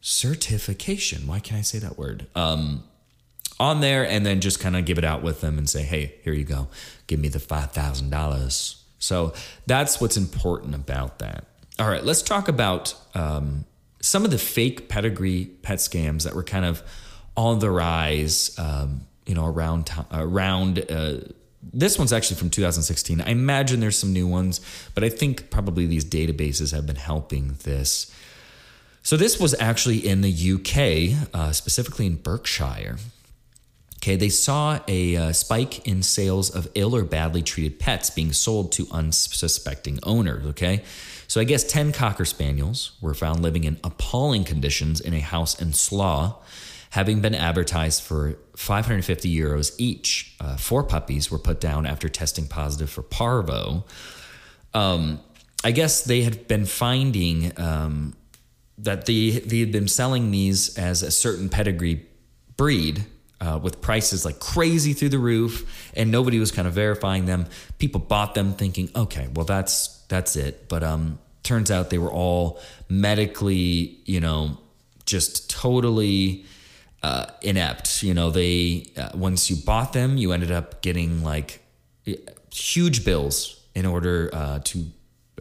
Certification. 0.00 1.26
Why 1.28 1.38
can't 1.38 1.60
I 1.60 1.62
say 1.62 1.78
that 1.78 1.96
word? 1.96 2.26
Um, 2.34 2.82
on 3.60 3.80
there, 3.80 4.04
and 4.04 4.26
then 4.26 4.40
just 4.40 4.58
kind 4.58 4.76
of 4.76 4.84
give 4.84 4.98
it 4.98 5.04
out 5.04 5.22
with 5.22 5.40
them 5.40 5.58
and 5.58 5.70
say, 5.70 5.82
"Hey, 5.82 6.16
here 6.24 6.32
you 6.32 6.44
go. 6.44 6.66
Give 7.06 7.20
me 7.20 7.28
the 7.28 7.38
five 7.38 7.70
thousand 7.70 8.10
dollars." 8.10 8.82
So 8.98 9.32
that's 9.66 10.00
what's 10.00 10.16
important 10.16 10.74
about 10.74 11.18
that. 11.20 11.44
All 11.78 11.88
right, 11.88 12.04
let's 12.04 12.22
talk 12.22 12.48
about 12.48 12.94
um, 13.14 13.64
some 14.02 14.24
of 14.24 14.30
the 14.30 14.38
fake 14.38 14.88
pedigree 14.88 15.46
pet 15.62 15.78
scams 15.78 16.24
that 16.24 16.34
were 16.34 16.42
kind 16.42 16.66
of 16.66 16.82
on 17.36 17.60
the 17.60 17.70
rise, 17.70 18.54
um, 18.58 19.06
you 19.24 19.34
know, 19.34 19.46
around 19.46 19.90
around. 20.12 20.84
Uh, 20.90 21.20
this 21.72 21.96
one's 21.96 22.12
actually 22.12 22.36
from 22.36 22.50
2016. 22.50 23.20
I 23.20 23.30
imagine 23.30 23.78
there's 23.78 23.96
some 23.96 24.12
new 24.12 24.26
ones, 24.26 24.60
but 24.94 25.04
I 25.04 25.08
think 25.08 25.48
probably 25.48 25.86
these 25.86 26.04
databases 26.04 26.72
have 26.74 26.86
been 26.86 26.96
helping 26.96 27.56
this. 27.62 28.12
So 29.04 29.16
this 29.16 29.38
was 29.38 29.54
actually 29.58 30.06
in 30.06 30.20
the 30.20 30.30
UK, 30.30 31.28
uh, 31.32 31.52
specifically 31.52 32.06
in 32.06 32.16
Berkshire. 32.16 32.96
Okay, 34.02 34.16
they 34.16 34.30
saw 34.30 34.80
a 34.88 35.14
uh, 35.14 35.32
spike 35.32 35.86
in 35.86 36.02
sales 36.02 36.50
of 36.50 36.66
ill 36.74 36.96
or 36.96 37.04
badly 37.04 37.40
treated 37.40 37.78
pets 37.78 38.10
being 38.10 38.32
sold 38.32 38.72
to 38.72 38.88
unsuspecting 38.90 40.00
owners. 40.02 40.44
Okay, 40.46 40.82
so 41.28 41.40
I 41.40 41.44
guess 41.44 41.62
10 41.62 41.92
Cocker 41.92 42.24
Spaniels 42.24 42.96
were 43.00 43.14
found 43.14 43.42
living 43.42 43.62
in 43.62 43.78
appalling 43.84 44.42
conditions 44.42 45.00
in 45.00 45.14
a 45.14 45.20
house 45.20 45.62
in 45.62 45.72
Slough, 45.72 46.34
having 46.90 47.20
been 47.20 47.34
advertised 47.36 48.02
for 48.02 48.38
550 48.56 49.32
euros 49.32 49.72
each. 49.78 50.34
Uh, 50.40 50.56
four 50.56 50.82
puppies 50.82 51.30
were 51.30 51.38
put 51.38 51.60
down 51.60 51.86
after 51.86 52.08
testing 52.08 52.48
positive 52.48 52.90
for 52.90 53.02
parvo. 53.02 53.84
Um, 54.74 55.20
I 55.62 55.70
guess 55.70 56.02
they 56.02 56.22
had 56.22 56.48
been 56.48 56.66
finding 56.66 57.52
um, 57.56 58.16
that 58.78 59.06
they, 59.06 59.30
they 59.30 59.60
had 59.60 59.70
been 59.70 59.86
selling 59.86 60.32
these 60.32 60.76
as 60.76 61.04
a 61.04 61.12
certain 61.12 61.48
pedigree 61.48 62.04
breed 62.56 63.06
uh, 63.42 63.58
with 63.58 63.80
prices 63.80 64.24
like 64.24 64.38
crazy 64.38 64.92
through 64.92 65.08
the 65.08 65.18
roof, 65.18 65.90
and 65.94 66.10
nobody 66.10 66.38
was 66.38 66.52
kind 66.52 66.68
of 66.68 66.74
verifying 66.74 67.26
them. 67.26 67.46
People 67.78 68.00
bought 68.00 68.34
them 68.34 68.52
thinking, 68.52 68.88
okay, 68.94 69.28
well 69.34 69.44
that's 69.44 70.04
that's 70.08 70.36
it. 70.36 70.68
But 70.68 70.82
um, 70.84 71.18
turns 71.42 71.70
out 71.70 71.90
they 71.90 71.98
were 71.98 72.12
all 72.12 72.60
medically, 72.88 73.98
you 74.04 74.20
know, 74.20 74.58
just 75.06 75.50
totally 75.50 76.44
uh, 77.02 77.26
inept. 77.42 78.02
You 78.04 78.14
know, 78.14 78.30
they 78.30 78.86
uh, 78.96 79.10
once 79.14 79.50
you 79.50 79.56
bought 79.56 79.92
them, 79.92 80.16
you 80.16 80.32
ended 80.32 80.52
up 80.52 80.80
getting 80.80 81.24
like 81.24 81.60
huge 82.52 83.04
bills 83.04 83.60
in 83.74 83.86
order 83.86 84.30
uh, 84.32 84.60
to, 84.64 84.84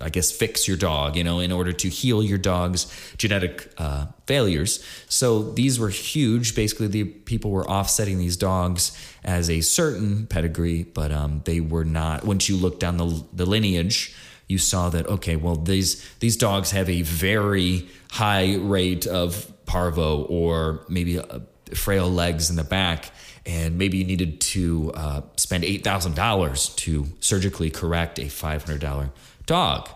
I 0.01 0.10
guess, 0.10 0.31
fix 0.31 0.67
your 0.67 0.77
dog. 0.77 1.15
You 1.15 1.24
know, 1.24 1.39
in 1.39 1.51
order 1.51 1.72
to 1.72 1.89
heal 1.89 2.24
your 2.24 2.38
dog's 2.38 2.91
genetic 3.17 3.72
uh, 3.77 4.08
failures. 4.25 4.84
So 5.08 5.43
these 5.51 5.79
were 5.79 5.89
huge. 5.89 6.55
Basically, 6.55 6.88
the 6.88 7.03
people 7.03 7.51
were 7.51 7.67
offsetting 7.70 8.17
these 8.17 8.38
dogs 8.38 8.98
as 9.24 9.50
a 9.50 9.62
certain 9.62 10.27
pedigree, 10.27 10.84
but 10.84 11.12
um, 11.12 11.41
they 11.46 11.60
were 11.60 11.86
not. 11.86 12.25
Once 12.25 12.50
you 12.50 12.58
look 12.58 12.79
down 12.79 12.98
the 12.98 13.24
the 13.34 13.46
lineage 13.46 14.15
you 14.51 14.58
saw 14.58 14.89
that 14.89 15.08
okay, 15.08 15.38
well 15.38 15.55
these 15.55 16.05
these 16.20 16.36
dogs 16.36 16.72
have 16.72 16.89
a 16.89 17.01
very 17.01 17.88
high 18.12 18.55
rate 18.55 19.08
of 19.08 19.51
parvo 19.65 20.24
or 20.24 20.86
maybe 20.89 21.15
a, 21.15 21.24
uh, 21.24 21.39
frail 21.74 22.10
legs 22.10 22.50
in 22.50 22.58
the 22.58 22.63
back, 22.65 23.12
and 23.46 23.77
maybe 23.77 23.98
you 23.98 24.03
needed 24.03 24.41
to 24.41 24.91
uh, 24.93 25.22
spend 25.38 25.63
eight 25.63 25.86
thousand 25.86 26.15
dollars 26.15 26.70
to 26.75 27.05
surgically 27.22 27.70
correct 27.70 28.20
a 28.20 28.27
five 28.27 28.63
hundred 28.65 28.81
dollar 28.81 29.10
dog. 29.51 29.89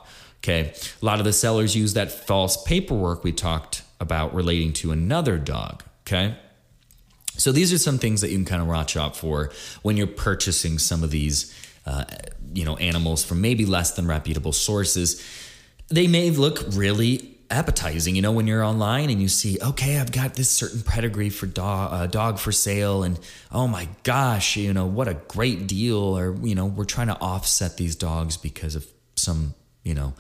Okay, 0.44 0.74
a 1.02 1.06
lot 1.06 1.20
of 1.20 1.26
the 1.26 1.34
sellers 1.34 1.76
use 1.76 1.94
that 1.94 2.12
false 2.12 2.62
paperwork 2.64 3.24
we 3.24 3.32
talked 3.32 3.84
about 4.00 4.36
relating 4.36 4.74
to 4.74 4.92
another 4.92 5.38
dog. 5.38 5.84
Okay. 6.02 6.36
So 7.38 7.52
these 7.52 7.74
are 7.74 7.78
some 7.78 7.98
things 7.98 8.22
that 8.22 8.30
you 8.30 8.38
can 8.38 8.46
kind 8.46 8.62
of 8.62 8.68
watch 8.68 8.96
out 8.96 9.16
for 9.16 9.52
when 9.82 9.98
you're 9.98 10.08
purchasing 10.08 10.78
some 10.78 11.04
of 11.04 11.12
these 11.12 11.54
uh, 11.86 12.06
you 12.54 12.66
know 12.66 12.76
animals 12.78 13.24
from 13.24 13.42
maybe 13.42 13.66
less 13.66 13.92
than 13.92 14.08
reputable 14.08 14.52
sources 14.52 15.24
they 15.90 16.08
may 16.08 16.32
look 16.32 16.64
really 16.72 17.38
appetizing 17.52 18.16
you 18.16 18.22
know 18.24 18.32
when 18.32 18.48
you're 18.48 18.64
online 18.64 19.12
and 19.12 19.22
you 19.22 19.28
see 19.28 19.60
okay 19.62 20.00
i've 20.00 20.12
got 20.12 20.34
this 20.34 20.50
certain 20.50 20.82
pedigree 20.82 21.30
for 21.30 21.46
dog 21.46 21.94
uh, 21.94 22.08
dog 22.08 22.40
for 22.40 22.52
sale 22.52 23.04
and 23.04 23.20
oh 23.52 23.68
my 23.68 23.88
gosh 24.02 24.58
you 24.58 24.74
know 24.74 24.88
what 24.88 25.08
a 25.08 25.14
great 25.14 25.68
deal 25.68 26.18
or 26.18 26.36
you 26.42 26.56
know 26.56 26.66
we're 26.66 26.86
trying 26.86 27.08
to 27.08 27.20
offset 27.20 27.78
these 27.78 27.96
dogs 27.96 28.36
because 28.36 28.74
of 28.76 28.88
some 29.26 29.54
you 29.84 29.94
know 29.94 30.14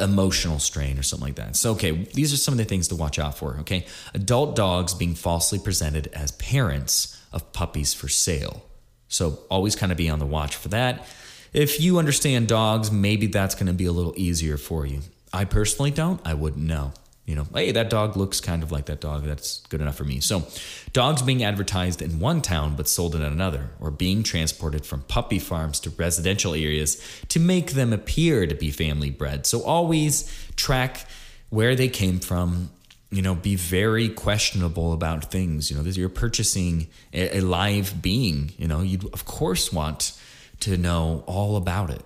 emotional 0.00 0.58
strain 0.58 0.98
or 0.98 1.02
something 1.02 1.28
like 1.28 1.36
that 1.36 1.56
so 1.56 1.72
okay 1.72 1.92
these 2.14 2.32
are 2.32 2.36
some 2.36 2.52
of 2.52 2.58
the 2.58 2.64
things 2.64 2.88
to 2.88 2.96
watch 2.96 3.18
out 3.18 3.38
for 3.38 3.56
okay 3.60 3.86
adult 4.12 4.54
dogs 4.56 4.92
being 4.92 5.14
falsely 5.14 5.58
presented 5.58 6.06
as 6.08 6.32
parents 6.32 7.20
of 7.32 7.52
puppies 7.52 7.94
for 7.94 8.08
sale 8.08 8.62
so 9.08 9.38
always 9.50 9.74
kind 9.74 9.90
of 9.90 9.98
be 9.98 10.08
on 10.08 10.18
the 10.18 10.26
watch 10.26 10.54
for 10.54 10.68
that. 10.68 11.06
If 11.52 11.80
you 11.80 11.98
understand 11.98 12.46
dogs, 12.46 12.92
maybe 12.92 13.26
that's 13.26 13.54
going 13.54 13.66
to 13.66 13.72
be 13.72 13.86
a 13.86 13.92
little 13.92 14.12
easier 14.16 14.58
for 14.58 14.86
you. 14.86 15.00
I 15.32 15.44
personally 15.46 15.90
don't. 15.90 16.20
I 16.24 16.34
wouldn't 16.34 16.64
know. 16.64 16.92
You 17.28 17.34
know, 17.34 17.46
hey, 17.52 17.72
that 17.72 17.90
dog 17.90 18.16
looks 18.16 18.40
kind 18.40 18.62
of 18.62 18.72
like 18.72 18.86
that 18.86 19.02
dog. 19.02 19.24
That's 19.24 19.60
good 19.68 19.82
enough 19.82 19.96
for 19.96 20.04
me. 20.04 20.18
So, 20.18 20.46
dogs 20.94 21.20
being 21.20 21.44
advertised 21.44 22.00
in 22.00 22.20
one 22.20 22.40
town 22.40 22.74
but 22.74 22.88
sold 22.88 23.14
in 23.14 23.20
another, 23.20 23.68
or 23.80 23.90
being 23.90 24.22
transported 24.22 24.86
from 24.86 25.02
puppy 25.02 25.38
farms 25.38 25.78
to 25.80 25.90
residential 25.90 26.54
areas 26.54 26.96
to 27.28 27.38
make 27.38 27.72
them 27.72 27.92
appear 27.92 28.46
to 28.46 28.54
be 28.54 28.70
family 28.70 29.10
bred. 29.10 29.44
So, 29.44 29.62
always 29.62 30.34
track 30.56 31.06
where 31.50 31.76
they 31.76 31.88
came 31.88 32.18
from 32.18 32.70
you 33.10 33.22
know, 33.22 33.34
be 33.34 33.56
very 33.56 34.08
questionable 34.10 34.92
about 34.92 35.30
things. 35.30 35.70
You 35.70 35.78
know, 35.78 35.82
you're 35.82 36.10
purchasing 36.10 36.88
a, 37.12 37.38
a 37.38 37.40
live 37.40 38.02
being. 38.02 38.52
You 38.58 38.68
know, 38.68 38.82
you'd 38.82 39.04
of 39.14 39.24
course 39.24 39.72
want 39.72 40.18
to 40.60 40.76
know 40.76 41.24
all 41.26 41.56
about 41.56 41.90
it. 41.90 42.02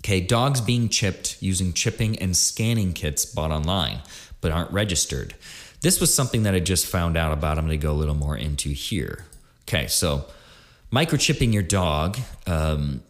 Okay, 0.00 0.20
dogs 0.20 0.60
being 0.60 0.88
chipped 0.88 1.36
using 1.40 1.72
chipping 1.72 2.18
and 2.18 2.36
scanning 2.36 2.92
kits 2.92 3.24
bought 3.26 3.50
online 3.50 4.00
but 4.40 4.50
aren't 4.50 4.70
registered. 4.72 5.34
This 5.82 6.00
was 6.00 6.12
something 6.12 6.42
that 6.44 6.54
I 6.54 6.60
just 6.60 6.86
found 6.86 7.16
out 7.16 7.32
about. 7.32 7.58
I'm 7.58 7.66
going 7.66 7.78
to 7.78 7.82
go 7.82 7.92
a 7.92 7.94
little 7.94 8.14
more 8.14 8.36
into 8.36 8.70
here. 8.70 9.24
Okay, 9.68 9.86
so 9.86 10.24
microchipping 10.92 11.52
your 11.52 11.62
dog. 11.62 12.18
Um, 12.46 13.02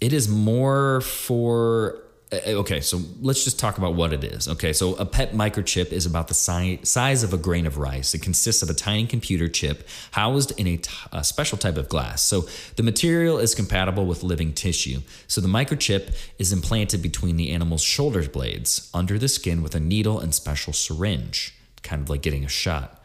it 0.00 0.12
is 0.12 0.28
more 0.28 1.00
for 1.00 2.02
okay, 2.32 2.80
so 2.80 3.00
let's 3.20 3.42
just 3.42 3.58
talk 3.58 3.78
about 3.78 3.94
what 3.94 4.12
it 4.12 4.22
is. 4.22 4.46
Okay, 4.46 4.72
so 4.72 4.94
a 4.94 5.04
pet 5.04 5.32
microchip 5.32 5.90
is 5.90 6.06
about 6.06 6.28
the 6.28 6.34
si- 6.34 6.78
size 6.84 7.22
of 7.24 7.32
a 7.32 7.36
grain 7.36 7.66
of 7.66 7.76
rice. 7.76 8.14
It 8.14 8.22
consists 8.22 8.62
of 8.62 8.70
a 8.70 8.74
tiny 8.74 9.06
computer 9.06 9.48
chip 9.48 9.88
housed 10.12 10.58
in 10.58 10.66
a, 10.68 10.76
t- 10.76 10.90
a 11.12 11.24
special 11.24 11.58
type 11.58 11.76
of 11.76 11.88
glass. 11.88 12.22
So 12.22 12.46
the 12.76 12.84
material 12.84 13.38
is 13.38 13.54
compatible 13.54 14.06
with 14.06 14.22
living 14.22 14.52
tissue. 14.52 15.00
So 15.26 15.40
the 15.40 15.48
microchip 15.48 16.14
is 16.38 16.52
implanted 16.52 17.02
between 17.02 17.36
the 17.36 17.50
animal's 17.50 17.82
shoulder 17.82 18.28
blades 18.28 18.90
under 18.94 19.18
the 19.18 19.28
skin 19.28 19.60
with 19.62 19.74
a 19.74 19.80
needle 19.80 20.20
and 20.20 20.32
special 20.32 20.72
syringe, 20.72 21.54
kind 21.82 22.00
of 22.00 22.10
like 22.10 22.22
getting 22.22 22.44
a 22.44 22.48
shot. 22.48 23.02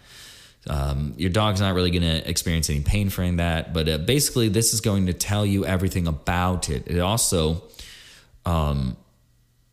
Um, 0.67 1.13
your 1.17 1.29
dog's 1.29 1.61
not 1.61 1.73
really 1.75 1.91
going 1.91 2.03
to 2.03 2.27
experience 2.29 2.69
any 2.69 2.81
pain 2.81 3.09
from 3.09 3.37
that, 3.37 3.73
but 3.73 3.87
uh, 3.87 3.97
basically, 3.99 4.49
this 4.49 4.73
is 4.73 4.81
going 4.81 5.05
to 5.07 5.13
tell 5.13 5.45
you 5.45 5.65
everything 5.65 6.07
about 6.07 6.69
it. 6.69 6.87
It 6.87 6.99
also, 6.99 7.63
um, 8.45 8.97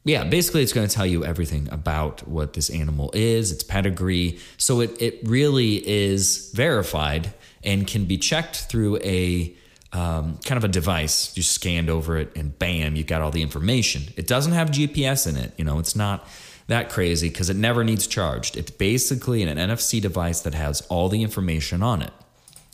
yeah, 0.05 0.25
basically, 0.25 0.63
it's 0.63 0.73
going 0.73 0.89
to 0.89 0.95
tell 0.95 1.07
you 1.07 1.25
everything 1.25 1.69
about 1.71 2.27
what 2.27 2.55
this 2.55 2.71
animal 2.71 3.11
is, 3.15 3.53
its 3.53 3.63
pedigree. 3.63 4.39
So 4.57 4.81
it 4.81 5.01
it 5.01 5.21
really 5.25 5.77
is 5.89 6.51
verified 6.55 7.33
and 7.63 7.87
can 7.87 8.07
be 8.07 8.19
checked 8.19 8.57
through 8.69 8.99
a 8.99 9.55
um, 9.93 10.39
kind 10.45 10.57
of 10.57 10.65
a 10.65 10.69
device. 10.69 11.37
You 11.37 11.45
scanned 11.45 11.89
over 11.89 12.17
it, 12.17 12.33
and 12.35 12.59
bam, 12.59 12.97
you 12.97 13.05
got 13.05 13.23
all 13.23 13.31
the 13.31 13.43
information. 13.43 14.03
It 14.17 14.27
doesn't 14.27 14.53
have 14.53 14.71
GPS 14.71 15.29
in 15.29 15.37
it. 15.37 15.53
You 15.57 15.65
know, 15.65 15.79
it's 15.79 15.95
not 15.95 16.27
that 16.67 16.91
crazy 16.91 17.29
because 17.29 17.49
it 17.49 17.57
never 17.57 17.85
needs 17.85 18.07
charged. 18.09 18.57
It's 18.57 18.71
basically 18.71 19.43
an 19.43 19.57
NFC 19.57 20.01
device 20.01 20.41
that 20.41 20.55
has 20.55 20.81
all 20.83 21.09
the 21.09 21.23
information 21.23 21.83
on 21.83 22.03
it. 22.03 22.13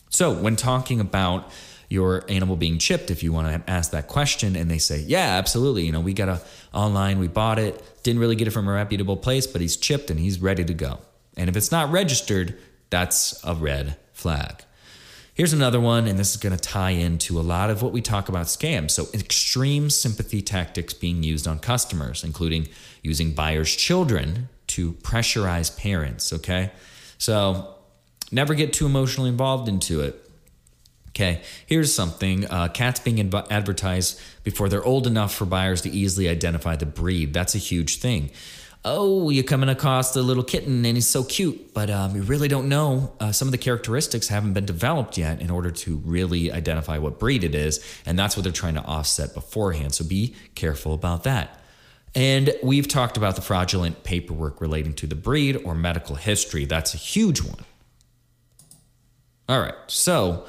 So 0.09 0.33
when 0.33 0.57
talking 0.57 1.01
about 1.01 1.51
your 1.89 2.25
animal 2.29 2.57
being 2.57 2.79
chipped, 2.79 3.11
if 3.11 3.23
you 3.23 3.33
want 3.33 3.49
to 3.49 3.71
ask 3.71 3.93
that 3.93 4.09
question, 4.09 4.57
and 4.57 4.71
they 4.71 4.79
say, 4.79 5.01
"Yeah, 5.01 5.37
absolutely," 5.37 5.87
you 5.87 5.93
know, 5.93 6.01
we 6.01 6.13
got 6.13 6.29
a 6.29 6.41
online, 6.73 7.19
we 7.19 7.29
bought 7.29 7.59
it, 7.59 7.83
didn't 8.03 8.21
really 8.21 8.37
get 8.37 8.47
it 8.47 8.51
from 8.51 8.69
a 8.69 8.73
reputable 8.73 9.17
place, 9.17 9.47
but 9.47 9.61
he's 9.61 9.77
chipped 9.77 10.11
and 10.11 10.21
he's 10.21 10.41
ready 10.41 10.65
to 10.65 10.75
go. 10.75 11.01
And 11.37 11.49
if 11.49 11.57
it's 11.57 11.73
not 11.73 11.91
registered, 11.91 12.59
that's 12.91 13.41
a 13.45 13.55
red 13.55 13.97
flag. 14.13 14.65
Here's 15.39 15.53
another 15.53 15.79
one, 15.79 16.09
and 16.09 16.19
this 16.19 16.33
is 16.33 16.37
going 16.37 16.57
to 16.57 16.61
tie 16.61 16.91
into 16.91 17.39
a 17.39 17.43
lot 17.43 17.71
of 17.71 17.81
what 17.81 17.93
we 17.93 18.03
talk 18.03 18.29
about 18.29 18.47
scams. 18.47 18.91
So, 18.91 19.07
extreme 19.15 19.89
sympathy 19.89 20.43
tactics 20.43 20.93
being 20.93 21.23
used 21.23 21.47
on 21.47 21.61
customers, 21.61 22.25
including 22.25 22.69
using 23.05 23.35
buyers' 23.35 23.77
children 23.77 24.49
to 24.69 24.95
pressurize 24.95 25.79
parents. 25.79 26.33
Okay. 26.33 26.73
So, 27.19 27.77
never 28.33 28.55
get 28.55 28.73
too 28.73 28.87
emotionally 28.87 29.31
involved 29.31 29.69
into 29.69 30.01
it. 30.01 30.28
Okay, 31.09 31.43
here's 31.67 31.95
something 31.95 32.45
uh, 32.47 32.69
cats 32.69 33.01
being 33.01 33.35
advertised 33.51 34.21
before 34.45 34.69
they're 34.69 34.85
old 34.85 35.07
enough 35.07 35.35
for 35.35 35.47
buyers 35.47 35.83
to 35.83 35.91
easily 35.91 36.29
identify 36.29 36.77
the 36.77 36.87
breed. 36.87 37.33
That's 37.33 37.55
a 37.55 37.59
huge 37.59 37.99
thing 37.99 38.31
oh, 38.85 39.31
you're 39.31 39.45
coming 39.45 39.69
across 39.69 40.13
the 40.13 40.23
little 40.23 40.43
kitten 40.43 40.85
and 40.85 40.97
he's 40.97 41.07
so 41.07 41.25
cute, 41.25 41.75
but 41.75 41.91
um, 41.91 42.15
you 42.15 42.23
really 42.23 42.49
don't 42.49 42.69
know. 42.69 43.13
Uh, 43.21 43.33
some 43.33 43.49
of 43.49 43.53
the 43.53 43.59
characteristics 43.59 44.29
haven't 44.29 44.53
been 44.53 44.65
developed 44.65 45.19
yet 45.19 45.41
in 45.41 45.51
order 45.51 45.71
to 45.71 45.97
really 45.99 46.53
identify 46.53 46.99
what 46.99 47.19
breed 47.19 47.45
it 47.45 47.55
is. 47.55 47.85
And 48.07 48.19
that's 48.19 48.37
what 48.37 48.45
they're 48.45 48.53
trying 48.53 48.75
to 48.75 48.85
offset 48.85 49.35
beforehand. 49.35 49.95
So 49.95 50.05
be 50.05 50.35
careful 50.55 50.95
about 50.95 51.25
that. 51.25 51.61
And 52.15 52.55
we've 52.63 52.89
talked 52.89 53.17
about 53.17 53.37
the 53.37 53.43
fraudulent 53.43 54.05
paperwork 54.05 54.61
relating 54.61 54.95
to 54.95 55.07
the 55.07 55.15
breed 55.15 55.57
or 55.65 55.75
medical 55.75 56.17
history. 56.17 56.65
That's 56.65 56.95
a 56.95 56.97
huge 56.97 57.43
one. 57.43 57.65
All 59.49 59.61
right. 59.61 59.75
So 59.89 60.47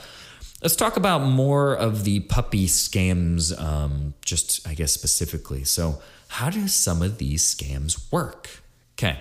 let's 0.62 0.76
talk 0.76 0.98
about 0.98 1.20
more 1.20 1.74
of 1.76 2.04
the 2.04 2.22
puppy 2.22 2.68
scams, 2.68 3.60
um, 3.62 4.14
just, 4.24 4.68
I 4.68 4.74
guess, 4.74 4.92
specifically. 4.92 5.64
So, 5.64 6.02
how 6.30 6.50
do 6.50 6.68
some 6.68 7.02
of 7.02 7.18
these 7.18 7.44
scams 7.44 8.12
work? 8.12 8.62
Okay. 8.98 9.20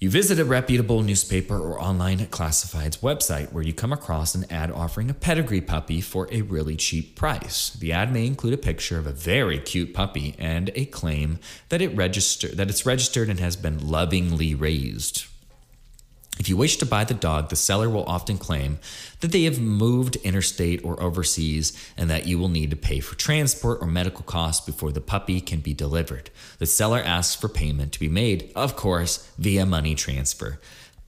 You 0.00 0.10
visit 0.10 0.38
a 0.38 0.44
reputable 0.44 1.02
newspaper 1.02 1.58
or 1.58 1.80
online 1.82 2.18
classifieds 2.26 3.00
website 3.00 3.52
where 3.52 3.64
you 3.64 3.72
come 3.72 3.92
across 3.92 4.36
an 4.36 4.46
ad 4.48 4.70
offering 4.70 5.10
a 5.10 5.14
pedigree 5.14 5.60
puppy 5.60 6.00
for 6.00 6.28
a 6.30 6.42
really 6.42 6.76
cheap 6.76 7.16
price. 7.16 7.70
The 7.70 7.92
ad 7.92 8.12
may 8.12 8.24
include 8.24 8.54
a 8.54 8.58
picture 8.58 8.96
of 8.98 9.08
a 9.08 9.12
very 9.12 9.58
cute 9.58 9.94
puppy 9.94 10.36
and 10.38 10.70
a 10.76 10.84
claim 10.84 11.40
that 11.70 11.82
it 11.82 11.96
register 11.96 12.46
that 12.46 12.70
it's 12.70 12.86
registered 12.86 13.28
and 13.28 13.40
has 13.40 13.56
been 13.56 13.88
lovingly 13.88 14.54
raised. 14.54 15.26
If 16.38 16.48
you 16.48 16.56
wish 16.56 16.76
to 16.76 16.86
buy 16.86 17.04
the 17.04 17.14
dog, 17.14 17.48
the 17.48 17.56
seller 17.56 17.90
will 17.90 18.04
often 18.04 18.38
claim 18.38 18.78
that 19.20 19.32
they 19.32 19.44
have 19.44 19.60
moved 19.60 20.16
interstate 20.16 20.84
or 20.84 21.02
overseas 21.02 21.72
and 21.96 22.08
that 22.10 22.26
you 22.26 22.38
will 22.38 22.48
need 22.48 22.70
to 22.70 22.76
pay 22.76 23.00
for 23.00 23.16
transport 23.16 23.78
or 23.80 23.86
medical 23.86 24.22
costs 24.22 24.64
before 24.64 24.92
the 24.92 25.00
puppy 25.00 25.40
can 25.40 25.60
be 25.60 25.74
delivered. 25.74 26.30
The 26.58 26.66
seller 26.66 27.00
asks 27.00 27.34
for 27.34 27.48
payment 27.48 27.92
to 27.92 28.00
be 28.00 28.08
made, 28.08 28.52
of 28.54 28.76
course, 28.76 29.28
via 29.38 29.66
money 29.66 29.94
transfer. 29.94 30.60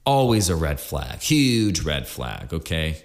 Always 0.05 0.49
a 0.49 0.55
red 0.55 0.79
flag, 0.79 1.21
huge 1.21 1.81
red 1.81 2.07
flag, 2.07 2.53
okay? 2.53 2.97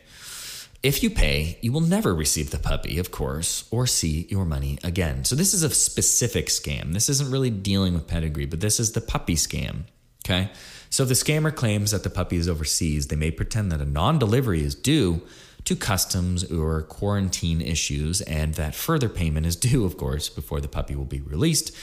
If 0.82 1.02
you 1.02 1.10
pay, 1.10 1.58
you 1.62 1.72
will 1.72 1.80
never 1.80 2.14
receive 2.14 2.50
the 2.50 2.58
puppy, 2.58 2.98
of 2.98 3.10
course, 3.10 3.66
or 3.70 3.86
see 3.86 4.26
your 4.30 4.44
money 4.44 4.78
again. 4.84 5.24
So, 5.24 5.34
this 5.34 5.52
is 5.52 5.62
a 5.62 5.70
specific 5.70 6.46
scam. 6.46 6.92
This 6.92 7.08
isn't 7.08 7.30
really 7.30 7.50
dealing 7.50 7.94
with 7.94 8.06
pedigree, 8.06 8.46
but 8.46 8.60
this 8.60 8.78
is 8.78 8.92
the 8.92 9.00
puppy 9.00 9.34
scam, 9.34 9.84
okay? 10.26 10.50
So 10.90 11.04
if 11.04 11.08
the 11.08 11.14
scammer 11.14 11.54
claims 11.54 11.90
that 11.90 12.02
the 12.02 12.10
puppy 12.10 12.36
is 12.36 12.48
overseas, 12.48 13.08
they 13.08 13.16
may 13.16 13.30
pretend 13.30 13.70
that 13.72 13.80
a 13.80 13.84
non 13.84 14.18
delivery 14.18 14.62
is 14.62 14.74
due 14.74 15.22
to 15.64 15.76
customs 15.76 16.50
or 16.50 16.82
quarantine 16.82 17.60
issues 17.60 18.20
and 18.22 18.54
that 18.54 18.74
further 18.74 19.08
payment 19.08 19.46
is 19.46 19.56
due, 19.56 19.84
of 19.84 19.96
course, 19.96 20.28
before 20.28 20.60
the 20.60 20.68
puppy 20.68 20.94
will 20.94 21.04
be 21.04 21.20
released. 21.20 21.74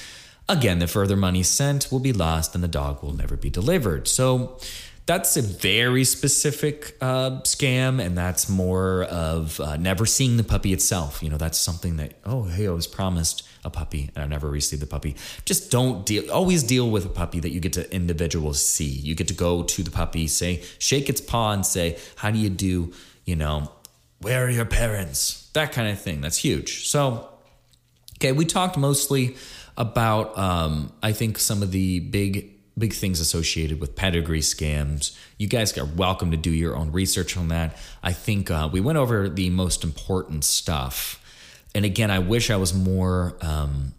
Again, 0.50 0.80
the 0.80 0.88
further 0.88 1.16
money 1.16 1.44
sent 1.44 1.92
will 1.92 2.00
be 2.00 2.14
lost 2.14 2.54
and 2.56 2.64
the 2.64 2.68
dog 2.68 3.02
will 3.02 3.14
never 3.14 3.38
be 3.38 3.50
delivered. 3.50 4.08
So 4.08 4.58
that's 5.06 5.36
a 5.36 5.42
very 5.42 6.06
specific 6.06 6.96
uh, 7.02 7.42
scam, 7.42 8.02
and 8.02 8.18
that's 8.18 8.48
more 8.48 9.04
of 9.04 9.60
uh, 9.60 9.76
never 9.76 10.06
seeing 10.06 10.38
the 10.38 10.44
puppy 10.44 10.72
itself. 10.72 11.22
You 11.22 11.30
know, 11.30 11.38
that's 11.38 11.58
something 11.58 11.98
that, 11.98 12.14
oh, 12.26 12.44
hey, 12.44 12.68
I 12.68 12.72
was 12.72 12.88
promised 12.88 13.44
a 13.64 13.70
puppy 13.70 14.10
and 14.16 14.24
I 14.24 14.28
never 14.28 14.50
received 14.50 14.82
the 14.82 14.88
puppy. 14.88 15.16
Just 15.46 15.72
don't 15.72 16.06
deal, 16.06 16.30
always 16.32 16.64
deal 16.64 16.90
with 16.90 17.06
a 17.06 17.10
puppy 17.10 17.40
that 17.40 17.50
you 17.50 17.60
get 17.60 17.74
to 17.74 17.94
individuals 17.94 18.64
see. 18.64 18.86
You 18.86 19.16
get 19.16 19.28
to 19.30 19.34
go 19.34 19.64
to 19.64 19.84
the 19.84 19.92
puppy, 19.92 20.28
say, 20.28 20.64
shake 20.80 21.10
its 21.10 21.22
paw 21.22 21.52
and 21.52 21.66
say, 21.66 21.98
how 22.18 22.32
do 22.32 22.38
you 22.38 22.50
do, 22.50 22.94
you 23.26 23.36
know, 23.36 23.72
where 24.20 24.46
are 24.46 24.50
your 24.50 24.66
parents? 24.66 25.50
That 25.54 25.72
kind 25.72 25.90
of 25.90 26.00
thing. 26.00 26.22
That's 26.22 26.38
huge. 26.38 26.88
So, 26.88 27.30
okay, 28.18 28.32
we 28.32 28.46
talked 28.46 28.78
mostly 28.78 29.36
about, 29.78 30.38
um, 30.38 30.94
I 31.02 31.12
think, 31.12 31.38
some 31.40 31.62
of 31.62 31.72
the 31.72 32.00
big 32.00 32.50
big 32.76 32.94
things 32.94 33.20
associated 33.20 33.80
with 33.80 33.96
pedigree 33.96 34.40
scams. 34.40 35.16
You 35.38 35.48
guys 35.48 35.78
are 35.78 35.86
welcome 35.86 36.32
to 36.32 36.38
do 36.38 36.50
your 36.50 36.76
own 36.76 36.92
research 36.92 37.38
on 37.38 37.50
that. 37.50 37.78
I 38.02 38.14
think 38.14 38.50
uh, 38.50 38.68
we 38.72 38.82
went 38.82 38.98
over 38.98 39.30
the 39.30 39.52
most 39.52 39.84
important 39.84 40.44
stuff 40.44 41.23
and 41.76 41.86
again, 41.86 42.12
I 42.12 42.20
wish 42.20 42.50
I 42.50 42.56
was 42.58 42.74
more, 42.74 43.36
um, 43.42 43.94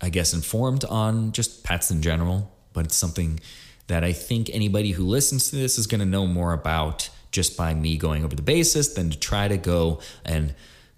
I 0.00 0.08
guess, 0.08 0.34
informed 0.34 0.84
on 0.84 1.32
just 1.32 1.64
pets 1.64 1.90
in 1.90 2.02
general, 2.02 2.50
but 2.72 2.86
it's 2.86 2.96
something 2.96 3.40
that 3.86 4.04
I 4.04 4.12
think 4.12 4.50
anybody 4.52 4.92
who 4.92 5.04
listens 5.04 5.50
to 5.50 5.56
this 5.56 5.78
is 5.78 5.86
going 5.86 6.00
to 6.00 6.06
know 6.06 6.26
more 6.26 6.52
about 6.52 7.08
just 7.30 7.56
by 7.56 7.74
me 7.74 7.96
going 7.96 8.24
over 8.24 8.34
the 8.34 8.42
basis 8.42 8.94
than 8.94 9.10
to 9.10 9.18
try 9.18 9.48
to 9.48 9.56
go 9.56 10.00
and 10.24 10.54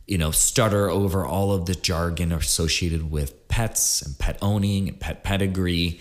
you 0.07 0.19
know 0.19 0.31
stutter 0.31 0.89
over 0.89 1.25
all 1.25 1.53
of 1.53 1.67
the 1.67 1.75
jargon 1.75 2.33
associated 2.33 3.11
with 3.11 3.49
pets 3.49 4.03
and 4.03 4.19
pet 4.19 4.39
owning 4.43 4.89
and 4.89 5.01
pet 5.01 5.23
pedigree. 5.23 6.01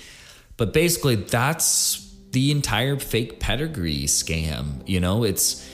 But 0.58 0.74
basically 0.74 1.16
that's 1.16 2.06
the 2.32 2.52
entire 2.52 2.98
fake 2.98 3.40
pedigree 3.40 4.06
scam 4.06 4.88
you 4.88 5.00
know? 5.00 5.24
It's 5.24 5.68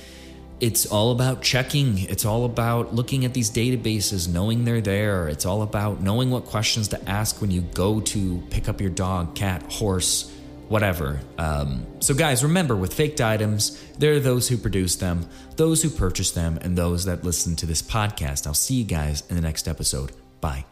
it's 0.66 0.88
all 0.88 1.12
about 1.12 1.44
checking. 1.44 2.00
It's 2.00 2.26
all 2.26 2.44
about 2.44 2.96
looking 2.96 3.24
at 3.24 3.36
these 3.36 3.52
databases, 3.52 4.28
knowing 4.28 4.66
they're 4.66 4.82
there. 4.82 5.30
It's 5.30 5.46
all 5.46 5.62
about 5.62 6.02
knowing 6.02 6.32
what 6.32 6.46
questions 6.46 6.88
to 6.88 7.10
ask 7.10 7.40
when 7.40 7.52
you 7.52 7.62
go 7.62 8.00
to 8.00 8.42
pick 8.50 8.68
up 8.68 8.82
your 8.82 8.90
dog, 8.90 9.36
cat, 9.36 9.62
horse, 9.72 10.32
whatever. 10.68 11.20
Um, 11.38 11.86
so, 12.00 12.16
guys, 12.16 12.44
remember 12.44 12.76
with 12.76 12.96
faked 12.96 13.22
items, 13.22 13.80
there 14.00 14.14
are 14.14 14.20
those 14.20 14.50
who 14.50 14.58
produce 14.58 14.96
them, 14.96 15.30
those 15.56 15.84
who 15.84 15.90
purchase 15.92 16.32
them, 16.32 16.58
and 16.64 16.76
those 16.76 17.06
that 17.06 17.24
listen 17.24 17.56
to 17.58 17.68
this 17.68 17.84
podcast. 17.84 18.48
I'll 18.48 18.56
see 18.56 18.74
you 18.74 18.86
guys 18.86 19.22
in 19.30 19.36
the 19.36 19.44
next 19.44 19.68
episode. 19.68 20.14
Bye. 20.42 20.66